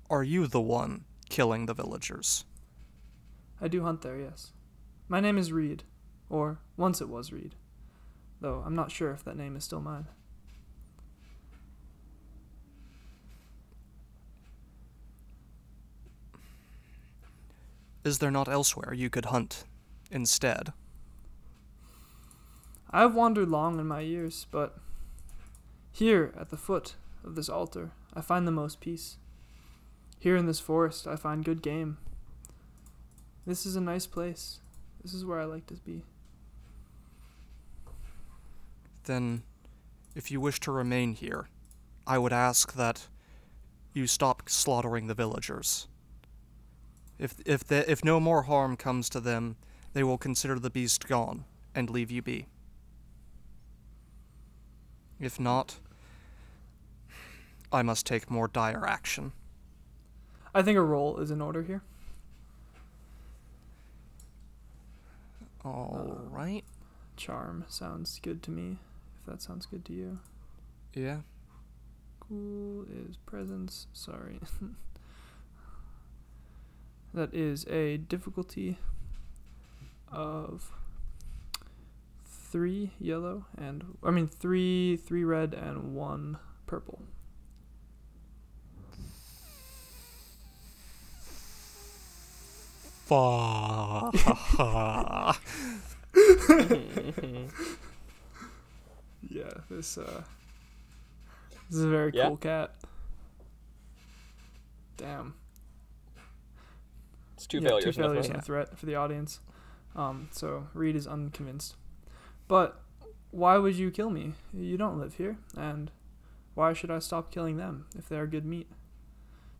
[0.10, 2.44] are you the one killing the villagers?
[3.62, 4.52] I do hunt there, yes.
[5.08, 5.84] My name is Reed,
[6.30, 7.56] or once it was Reed,
[8.42, 10.08] though I'm not sure if that name is still mine.
[18.04, 19.66] Is there not elsewhere you could hunt
[20.10, 20.74] instead?
[22.90, 24.78] I have wandered long in my years, but
[25.92, 29.18] here at the foot of this altar I find the most peace.
[30.20, 31.98] Here in this forest I find good game.
[33.46, 34.60] This is a nice place.
[35.02, 36.04] This is where I like to be.
[39.06, 39.44] Then,
[40.16, 41.48] if you wish to remain here,
[42.06, 43.08] I would ask that
[43.94, 45.88] you stop slaughtering the villagers.
[47.22, 49.56] If if the, if no more harm comes to them,
[49.94, 51.46] they will consider the beast gone
[51.76, 52.48] and leave you be.
[55.20, 55.78] If not,
[57.72, 59.34] I must take more dire action.
[60.56, 61.84] I think a roll is in order here.
[65.64, 66.64] All right.
[67.18, 68.78] Charm sounds good to me,
[69.20, 70.20] if that sounds good to you.
[70.96, 71.18] Yeah.
[72.20, 73.86] Cool is presence.
[73.94, 74.40] Sorry.
[77.14, 78.78] that is a difficulty
[80.12, 80.72] of
[82.26, 86.38] three yellow and I mean three three red and one
[86.68, 87.02] purple.
[99.30, 100.24] Yeah, this uh
[101.70, 102.28] this is a very Yeah?
[102.28, 102.76] cool cat.
[104.98, 105.36] Damn.
[107.42, 107.96] It's two Yeah, failures.
[107.96, 108.36] two and a failures threat.
[108.36, 109.40] and a threat for the audience.
[109.96, 111.76] Um, so Reed is unconvinced.
[112.48, 112.80] But
[113.32, 114.34] why would you kill me?
[114.54, 115.90] You don't live here, and
[116.54, 118.70] why should I stop killing them if they are good meat?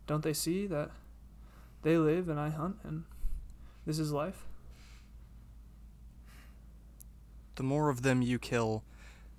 [0.06, 0.92] Don't they see that
[1.82, 3.02] they live and I hunt, and
[3.84, 4.46] this is life?
[7.56, 8.84] The more of them you kill,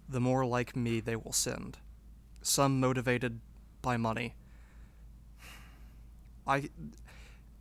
[0.10, 1.78] the more like me they will send.
[2.42, 3.40] Some motivated
[3.82, 4.36] by money.
[6.46, 6.70] I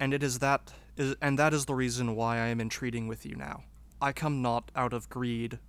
[0.03, 3.25] and it is that is, and that is the reason why I am entreating with
[3.25, 3.63] you now.
[4.01, 5.61] I come not out of greed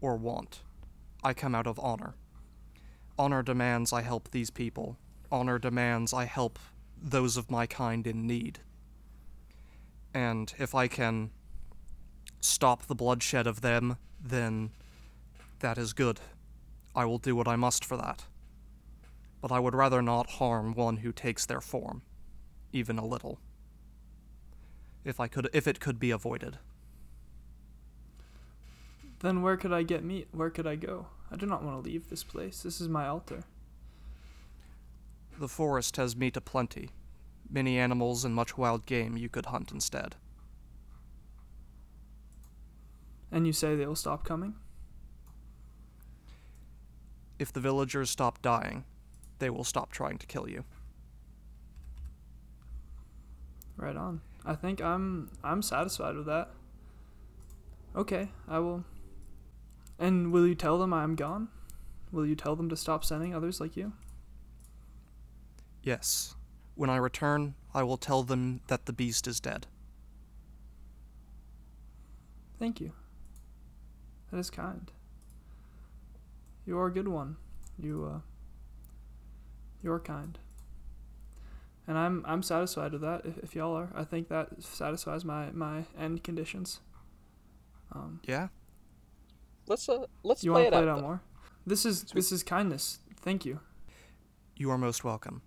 [0.00, 0.60] or want.
[1.24, 2.14] I come out of honor.
[3.18, 4.98] Honor demands I help these people.
[5.32, 6.60] Honor demands I help
[6.96, 8.60] those of my kind in need.
[10.14, 11.32] And if I can
[12.38, 14.70] stop the bloodshed of them, then
[15.58, 16.20] that is good.
[16.94, 18.26] I will do what I must for that.
[19.40, 22.02] But I would rather not harm one who takes their form,
[22.72, 23.40] even a little.
[25.04, 26.58] If I could if it could be avoided.
[29.20, 30.28] Then where could I get meat?
[30.32, 31.06] Where could I go?
[31.30, 32.62] I do not want to leave this place.
[32.62, 33.44] This is my altar.
[35.38, 36.90] The forest has meat aplenty.
[37.48, 40.16] Many animals and much wild game you could hunt instead.
[43.30, 44.54] And you say they will stop coming?
[47.38, 48.84] If the villagers stop dying,
[49.38, 50.64] they will stop trying to kill you.
[53.76, 54.20] Right on.
[54.44, 56.50] I think I'm I'm satisfied with that.
[57.94, 58.84] Okay, I will.
[59.98, 61.48] And will you tell them I'm gone?
[62.10, 63.92] Will you tell them to stop sending others like you?
[65.82, 66.34] Yes.
[66.74, 69.66] When I return, I will tell them that the beast is dead.
[72.58, 72.92] Thank you.
[74.30, 74.90] That is kind.
[76.66, 77.36] You are a good one.
[77.78, 78.20] You uh
[79.82, 80.38] you're kind.
[81.88, 83.90] And I'm I'm satisfied with that if, if y'all are.
[83.94, 86.80] I think that satisfies my my end conditions.
[87.92, 88.48] Um Yeah?
[89.66, 90.84] Let's uh let's you play want to it play out.
[90.84, 91.04] it out then.
[91.04, 91.20] more?
[91.66, 92.14] This is Sweet.
[92.14, 92.98] this is kindness.
[93.20, 93.60] Thank you.
[94.56, 95.42] You are most welcome.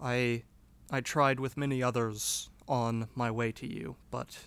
[0.00, 0.44] I
[0.90, 4.38] I tried with many others on my way to you, but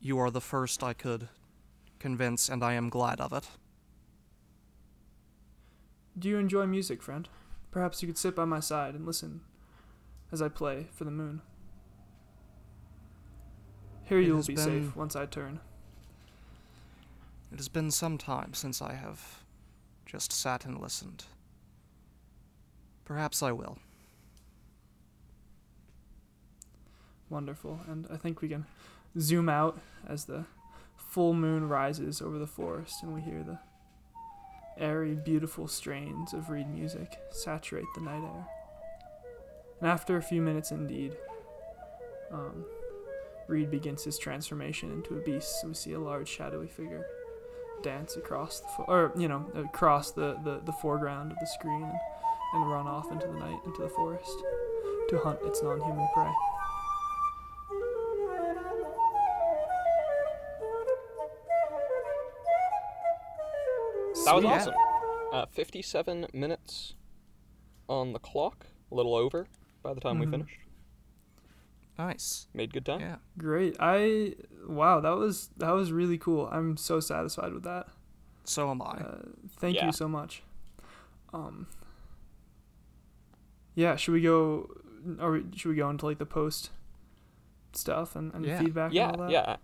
[0.00, 1.28] you are the first I could
[1.98, 3.48] convince and I am glad of it.
[6.18, 7.28] Do you enjoy music, friend?
[7.70, 9.40] Perhaps you could sit by my side and listen
[10.32, 11.40] as I play for the moon.
[14.04, 15.60] Here It you will be been- safe once I turn.
[17.52, 19.42] It has been some time since I have
[20.04, 21.24] just sat and listened.
[23.04, 23.78] Perhaps I will.
[27.28, 27.80] Wonderful.
[27.88, 28.66] And I think we can
[29.18, 30.44] zoom out as the
[30.96, 33.58] full moon rises over the forest and we hear the
[34.78, 38.46] airy, beautiful strains of reed music saturate the night air.
[39.80, 41.16] And after a few minutes, indeed,
[42.32, 42.64] um,
[43.48, 45.60] Reed begins his transformation into a beast.
[45.60, 47.06] So we see a large, shadowy figure
[47.82, 51.82] dance across the, fo- or you know, across the, the, the foreground of the screen
[51.82, 51.92] and,
[52.54, 54.42] and run off into the night, into the forest,
[55.10, 56.32] to hunt its non-human prey.
[64.24, 64.74] That was awesome.
[65.32, 66.94] Uh, 57 minutes
[67.88, 69.46] on the clock, a little over
[69.86, 70.20] by the time Mhm.
[70.20, 70.58] we finished.
[71.96, 72.48] Nice.
[72.52, 73.00] Made good time.
[73.00, 73.16] Yeah.
[73.38, 73.76] Great.
[73.80, 74.34] I
[74.66, 76.48] wow, that was that was really cool.
[76.50, 77.86] I'm so satisfied with that.
[78.44, 78.86] So am I.
[78.98, 79.22] Uh,
[79.60, 79.86] thank Yeah.
[79.86, 80.42] you so much.
[81.32, 81.66] Um.
[83.74, 84.68] Yeah, should we go?
[85.20, 86.70] Or should we go into like the post
[87.72, 88.58] stuff and, and Yeah.
[88.60, 89.32] feedback Yeah, and all that?
[89.32, 89.56] yeah.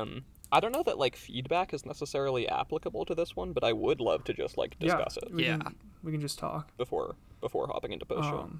[0.00, 3.72] Um, I don't know that like feedback is necessarily applicable to this one, but I
[3.72, 5.58] would love to just like Yeah, discuss it We Yeah.
[5.58, 6.76] Can, we can just talk.
[6.76, 8.50] before before hopping into post show.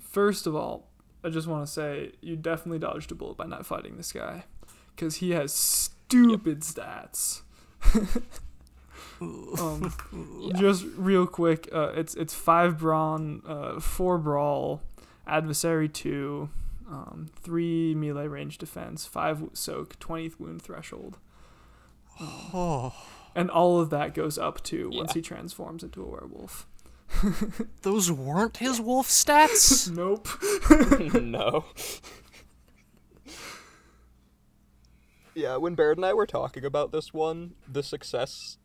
[0.00, 0.88] First of all,
[1.24, 4.44] I just want to say you definitely dodged a bullet by not fighting this guy,
[4.94, 7.42] because he has stupid stats.
[9.20, 9.92] um,
[10.40, 10.56] Yeah.
[10.58, 14.82] Just real quick, uh, it's it's five brawn, uh, four brawl,
[15.26, 16.50] adversary two,
[16.90, 21.18] um, three melee range defense, five soak, twentieth wound threshold,
[22.20, 22.92] Oh,
[23.34, 25.14] and all of that goes up to once Yeah.
[25.14, 26.66] he transforms into a werewolf.
[27.82, 29.90] those weren't his wolf stats?
[29.92, 30.28] Nope.
[31.22, 31.64] no.
[35.34, 38.58] Yeah, when Baird and I were talking about this one, the success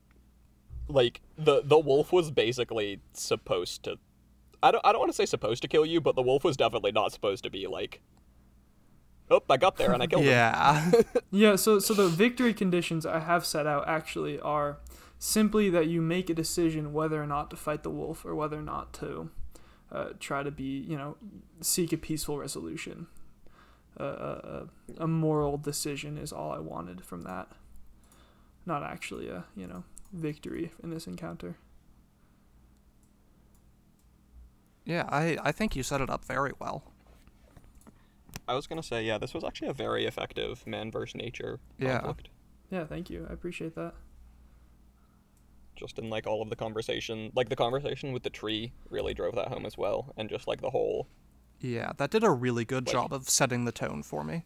[0.89, 3.97] like the the wolf was basically supposed to
[4.63, 6.55] I don't I don't want to say supposed to kill you, but the wolf was
[6.57, 8.01] definitely not supposed to be like
[9.29, 10.29] Oh, I got there and I killed him.
[10.29, 10.91] yeah.
[11.31, 14.77] Yeah, so so the victory conditions I have set out actually are
[15.19, 18.57] simply that you make a decision whether or not to fight the wolf or whether
[18.57, 19.29] or not to
[19.91, 21.15] uh, try to be, you know,
[21.61, 23.07] seek a peaceful resolution.
[23.99, 24.67] Uh, a,
[24.99, 27.47] a, a moral decision is all I wanted from that.
[28.65, 29.83] Not actually a, you know,
[30.13, 31.57] victory in this encounter.
[34.85, 36.83] Yeah, I, I think you set it up very well.
[38.47, 41.99] I was gonna say, yeah, this was actually a very effective man versus nature Yeah.
[41.99, 42.29] conflict.
[42.69, 43.25] Yeah, thank you.
[43.29, 43.93] I appreciate that.
[45.77, 49.35] Just in like all of the conversation, like the conversation with the tree really drove
[49.35, 51.07] that home as well, and just like the whole
[51.61, 54.45] Yeah, that did a really good Like- job of setting the tone for me.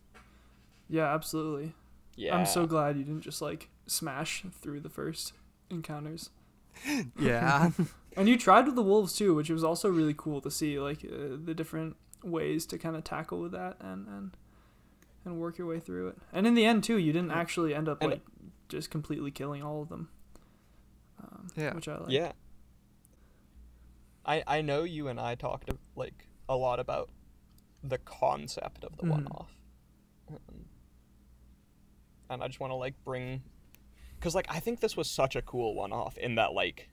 [0.90, 1.74] Yeah, absolutely.
[2.16, 2.36] Yeah.
[2.36, 5.34] I'm so glad you didn't just like smash through the first
[5.70, 6.30] encounters.
[7.20, 7.72] Yeah.
[8.18, 11.06] And you tried with the wolves too, which was also really cool to see, like
[11.06, 11.96] uh, the different
[12.26, 14.36] ways to kind of tackle with that and and
[15.24, 16.18] and work your way through it.
[16.34, 18.22] And in the end too, you didn't actually end up And- like
[18.68, 20.10] just completely killing all of them.
[21.22, 21.74] Um, Yeah.
[21.74, 22.12] which I like.
[22.12, 22.32] Yeah.
[24.26, 27.10] I I know you and I talked like a lot about
[27.84, 29.10] the concept of the Mhm.
[29.10, 29.58] one-off,
[30.30, 30.66] Um,
[32.30, 33.42] and I just want to like bring,
[34.20, 36.90] because like I think this was such a cool one-off in that like.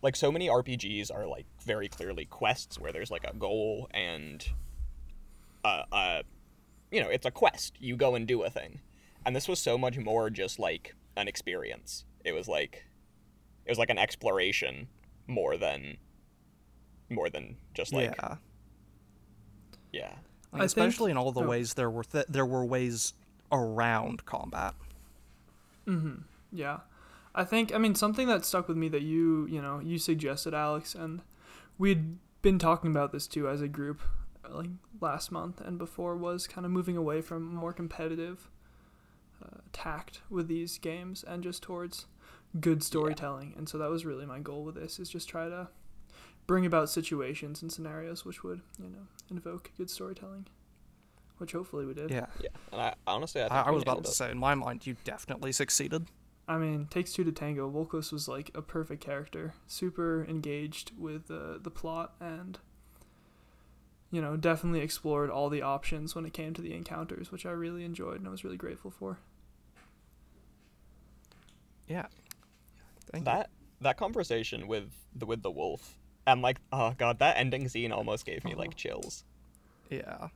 [0.00, 4.48] Like so many RPGs are like very clearly quests where there's like a goal and,
[5.64, 6.22] uh, uh,
[6.92, 7.74] you know, it's a quest.
[7.80, 8.80] You go and do a thing,
[9.26, 12.04] and this was so much more just like an experience.
[12.24, 12.84] It was like
[13.64, 14.88] it was like an exploration
[15.26, 15.96] more than
[17.10, 18.36] more than just like yeah,
[19.92, 20.14] yeah.
[20.52, 21.48] I think- especially in all the oh.
[21.48, 23.14] ways there were th- there were ways
[23.52, 24.74] around combat.
[25.86, 26.22] Mm-hmm.
[26.52, 26.80] Yeah.
[27.34, 30.54] I think I mean something that stuck with me that you you know you suggested
[30.54, 31.22] Alex and
[31.78, 34.00] we'd been talking about this too as a group
[34.50, 34.70] like
[35.00, 38.48] last month and before was kind of moving away from more competitive
[39.44, 42.06] uh, tact with these games and just towards
[42.60, 45.68] good storytelling and so that was really my goal with this is just try to
[46.46, 50.46] bring about situations and scenarios which would you know invoke good storytelling
[51.36, 52.26] which hopefully we did Yeah.
[52.40, 52.48] yeah.
[52.72, 54.12] And I honestly I, think I, I was about to it.
[54.12, 56.06] say, in my mind, you definitely succeeded.
[56.48, 57.70] I mean, takes two to tango.
[57.70, 62.58] Volkos was like a perfect character, super engaged with uh, the plot, and
[64.10, 67.50] you know, definitely explored all the options when it came to the encounters, which I
[67.50, 69.18] really enjoyed and I was really grateful for.
[71.86, 72.06] Yeah.
[73.10, 73.32] Thank you.
[73.32, 77.92] that that conversation with the with the wolf and like oh god that ending scene
[77.92, 78.76] almost gave me like oh.
[78.76, 79.24] chills.
[79.90, 80.28] Yeah.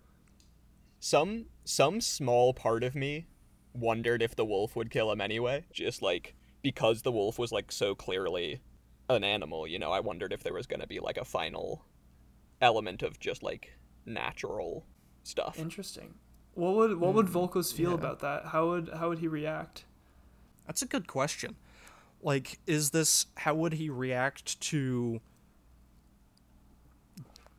[1.00, 3.26] Some some small part of me
[3.74, 7.72] wondered if the wolf would kill him anyway, just like because the wolf was like
[7.72, 8.60] so clearly
[9.08, 11.84] an animal, you know, I wondered if there was going to be like a final
[12.62, 13.74] element of just like
[14.06, 14.86] natural
[15.22, 15.58] stuff.
[15.58, 16.14] Interesting.
[16.54, 17.96] What would what would Mm, Volkos feel yeah.
[17.96, 18.46] about that?
[18.46, 19.84] How would how would he react?
[20.66, 21.56] That's a good question.
[22.22, 25.20] Like, is this how would he react to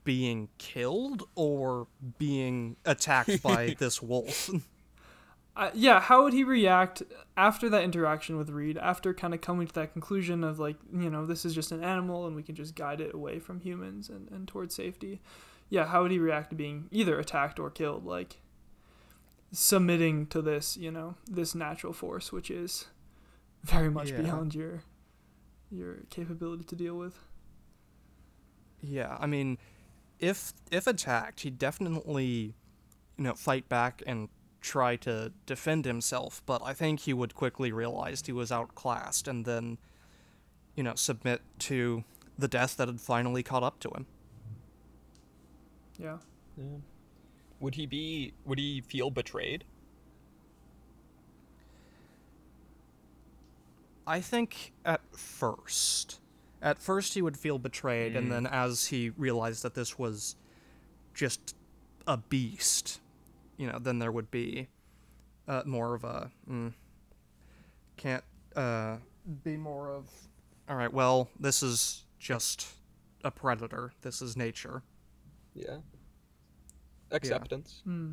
[0.04, 4.50] being killed or being attacked by this wolf?
[5.56, 7.04] Uh, yeah, how would he react
[7.38, 8.76] after that interaction with Reed?
[8.78, 11.84] After kind of coming to that conclusion of like, you know, this is just an
[11.84, 15.22] animal and we can just guide it away from humans and, and towards safety.
[15.70, 18.04] Yeah, how would he react to being either attacked or killed?
[18.04, 18.38] Like
[19.52, 22.86] submitting to this, you know, this natural force, which is
[23.64, 24.22] very much Yeah.
[24.22, 24.84] beyond your
[25.72, 27.20] your capability to deal with.
[28.82, 29.58] yeah, I mean,
[30.20, 32.56] if if attacked, he'd definitely,
[33.18, 34.30] you know, fight back and
[34.64, 36.42] try to defend himself.
[36.46, 39.78] But I think he would quickly realize he was outclassed and then,
[40.76, 42.04] you know, submit to
[42.40, 44.08] the death that had finally caught up to him.
[46.00, 46.18] Yeah.
[46.58, 46.78] Yeah.
[47.60, 49.64] Would he be would he feel betrayed?
[54.06, 56.20] I think at first.
[56.62, 58.32] At first, he would feel betrayed, and mm.
[58.32, 60.38] then as he realized that this was
[61.14, 61.56] just
[62.08, 63.02] a beast,
[63.58, 64.68] you know, then there would be
[65.48, 66.32] uh, more of a.
[66.50, 66.74] Mm,
[67.98, 68.24] can't
[68.56, 68.98] uh,
[69.44, 70.10] be more of.
[70.70, 72.68] Alright, well, this is just
[73.24, 73.94] a predator.
[74.02, 74.84] This is nature.
[75.54, 75.78] Yeah.
[77.12, 77.82] Acceptance.
[77.84, 78.12] Hmm.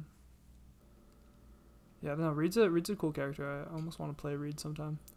[2.02, 3.66] Yeah, no, Reed's a Reed's a cool character.
[3.70, 4.98] I almost want to play Reed sometime.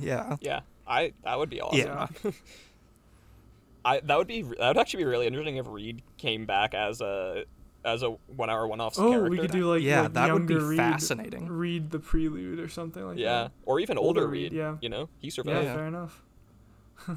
[0.00, 0.36] Yeah.
[0.40, 0.60] Yeah.
[0.86, 1.78] I that would be awesome.
[1.78, 2.06] Yeah.
[3.84, 7.00] I that would be that would actually be really interesting if Reed came back as
[7.00, 7.44] a
[7.84, 9.30] as a one hour one off Oh, character.
[9.30, 11.48] we could do like Yeah, like that would be younger Reed, fascinating.
[11.48, 13.42] Reed the prelude or something like yeah, that.
[13.42, 14.52] Yeah, or even older, Older Reed.
[14.52, 14.76] Reed, yeah.
[14.80, 15.64] You know, he survived.
[15.64, 15.74] Yeah.
[15.74, 16.22] fair enough.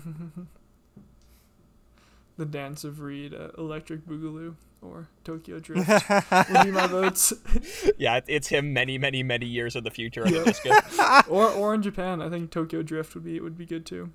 [2.38, 7.34] the Dance of Reed, uh, Electric Boogaloo, or Tokyo Drift would be my votes.
[7.98, 11.82] Yeah, it's him many, many, many years in the future on a or or in
[11.82, 14.12] Japan, I think Tokyo Drift would be would be good too.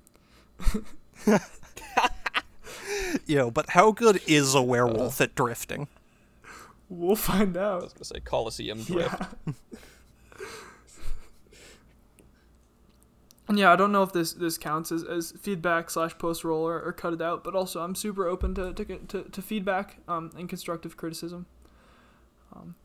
[3.25, 5.87] Yo, but how good is a werewolf at drifting?
[6.93, 7.79] We'll find out.
[7.79, 9.15] I was gonna say Coliseum Drift.
[9.47, 9.53] Yeah.
[13.47, 16.67] and yeah, I don't know if this this counts as, as feedback slash post roll
[16.67, 19.99] or, or cut it out, but also I'm super open to to, to, to feedback
[20.09, 21.45] um, and constructive criticism.
[22.53, 22.75] Um,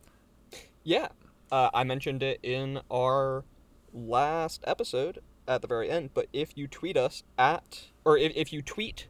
[0.84, 1.08] Yeah,
[1.50, 3.44] uh, I mentioned it in our
[3.92, 5.18] last episode
[5.48, 6.10] at the very end.
[6.14, 9.08] But if you tweet us at, or if, if you tweet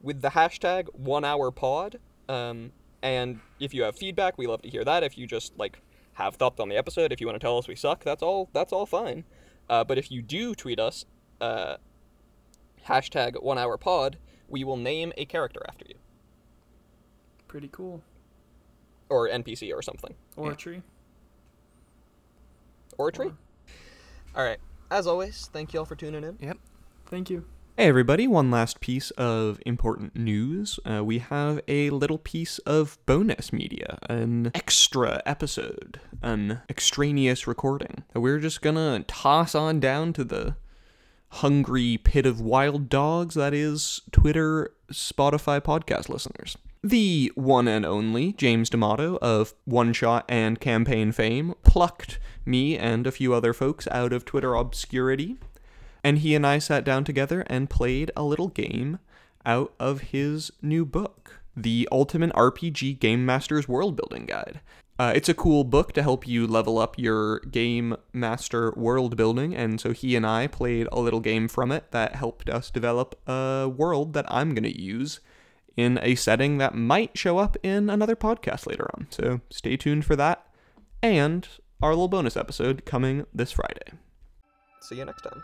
[0.00, 4.68] with the hashtag one hour pod, um, and if you have feedback, we love to
[4.68, 5.02] hear that.
[5.02, 5.80] If you just like
[6.14, 8.48] have thoughts on the episode, if you want to tell us we suck, that's all.
[8.52, 9.24] That's all fine.
[9.68, 11.04] Uh, but if you do tweet us,
[11.40, 11.76] uh,
[12.88, 14.18] hashtag one hour pod,
[14.48, 15.94] we will name a character after you
[17.48, 18.02] Pretty cool.
[19.08, 20.52] or NPC or something Or Yeah.
[20.52, 20.82] a tree.
[22.98, 23.30] or a tree.
[24.34, 24.58] All right.
[24.90, 26.36] As always, thank you all for tuning in.
[26.40, 26.58] Yep.
[27.06, 27.44] Thank you.
[27.80, 30.78] Hey, everybody, one last piece of important news.
[30.84, 38.04] Uh, we have a little piece of bonus media, an extra episode, an extraneous recording
[38.14, 40.56] we're just gonna toss on down to the
[41.30, 46.58] hungry pit of wild dogs that is Twitter, Spotify podcast listeners.
[46.84, 53.06] The one and only James D'Amato of One Shot and Campaign fame plucked me and
[53.06, 55.38] a few other folks out of Twitter obscurity
[56.02, 58.98] and he and I sat down together and played a little game
[59.44, 64.60] out of his new book, The Ultimate RPG Game Master's World Building Guide.
[65.00, 69.56] Uh, it's a cool book to help you level up your game master world building,
[69.56, 73.18] and so he and I played a little game from it that helped us develop
[73.26, 75.20] a world that I'm going to use
[75.74, 79.06] in a setting that might show up in another podcast later on.
[79.08, 80.46] So stay tuned for that,
[81.02, 81.48] and
[81.80, 83.92] our little bonus episode coming this Friday.
[84.82, 85.42] See you next time.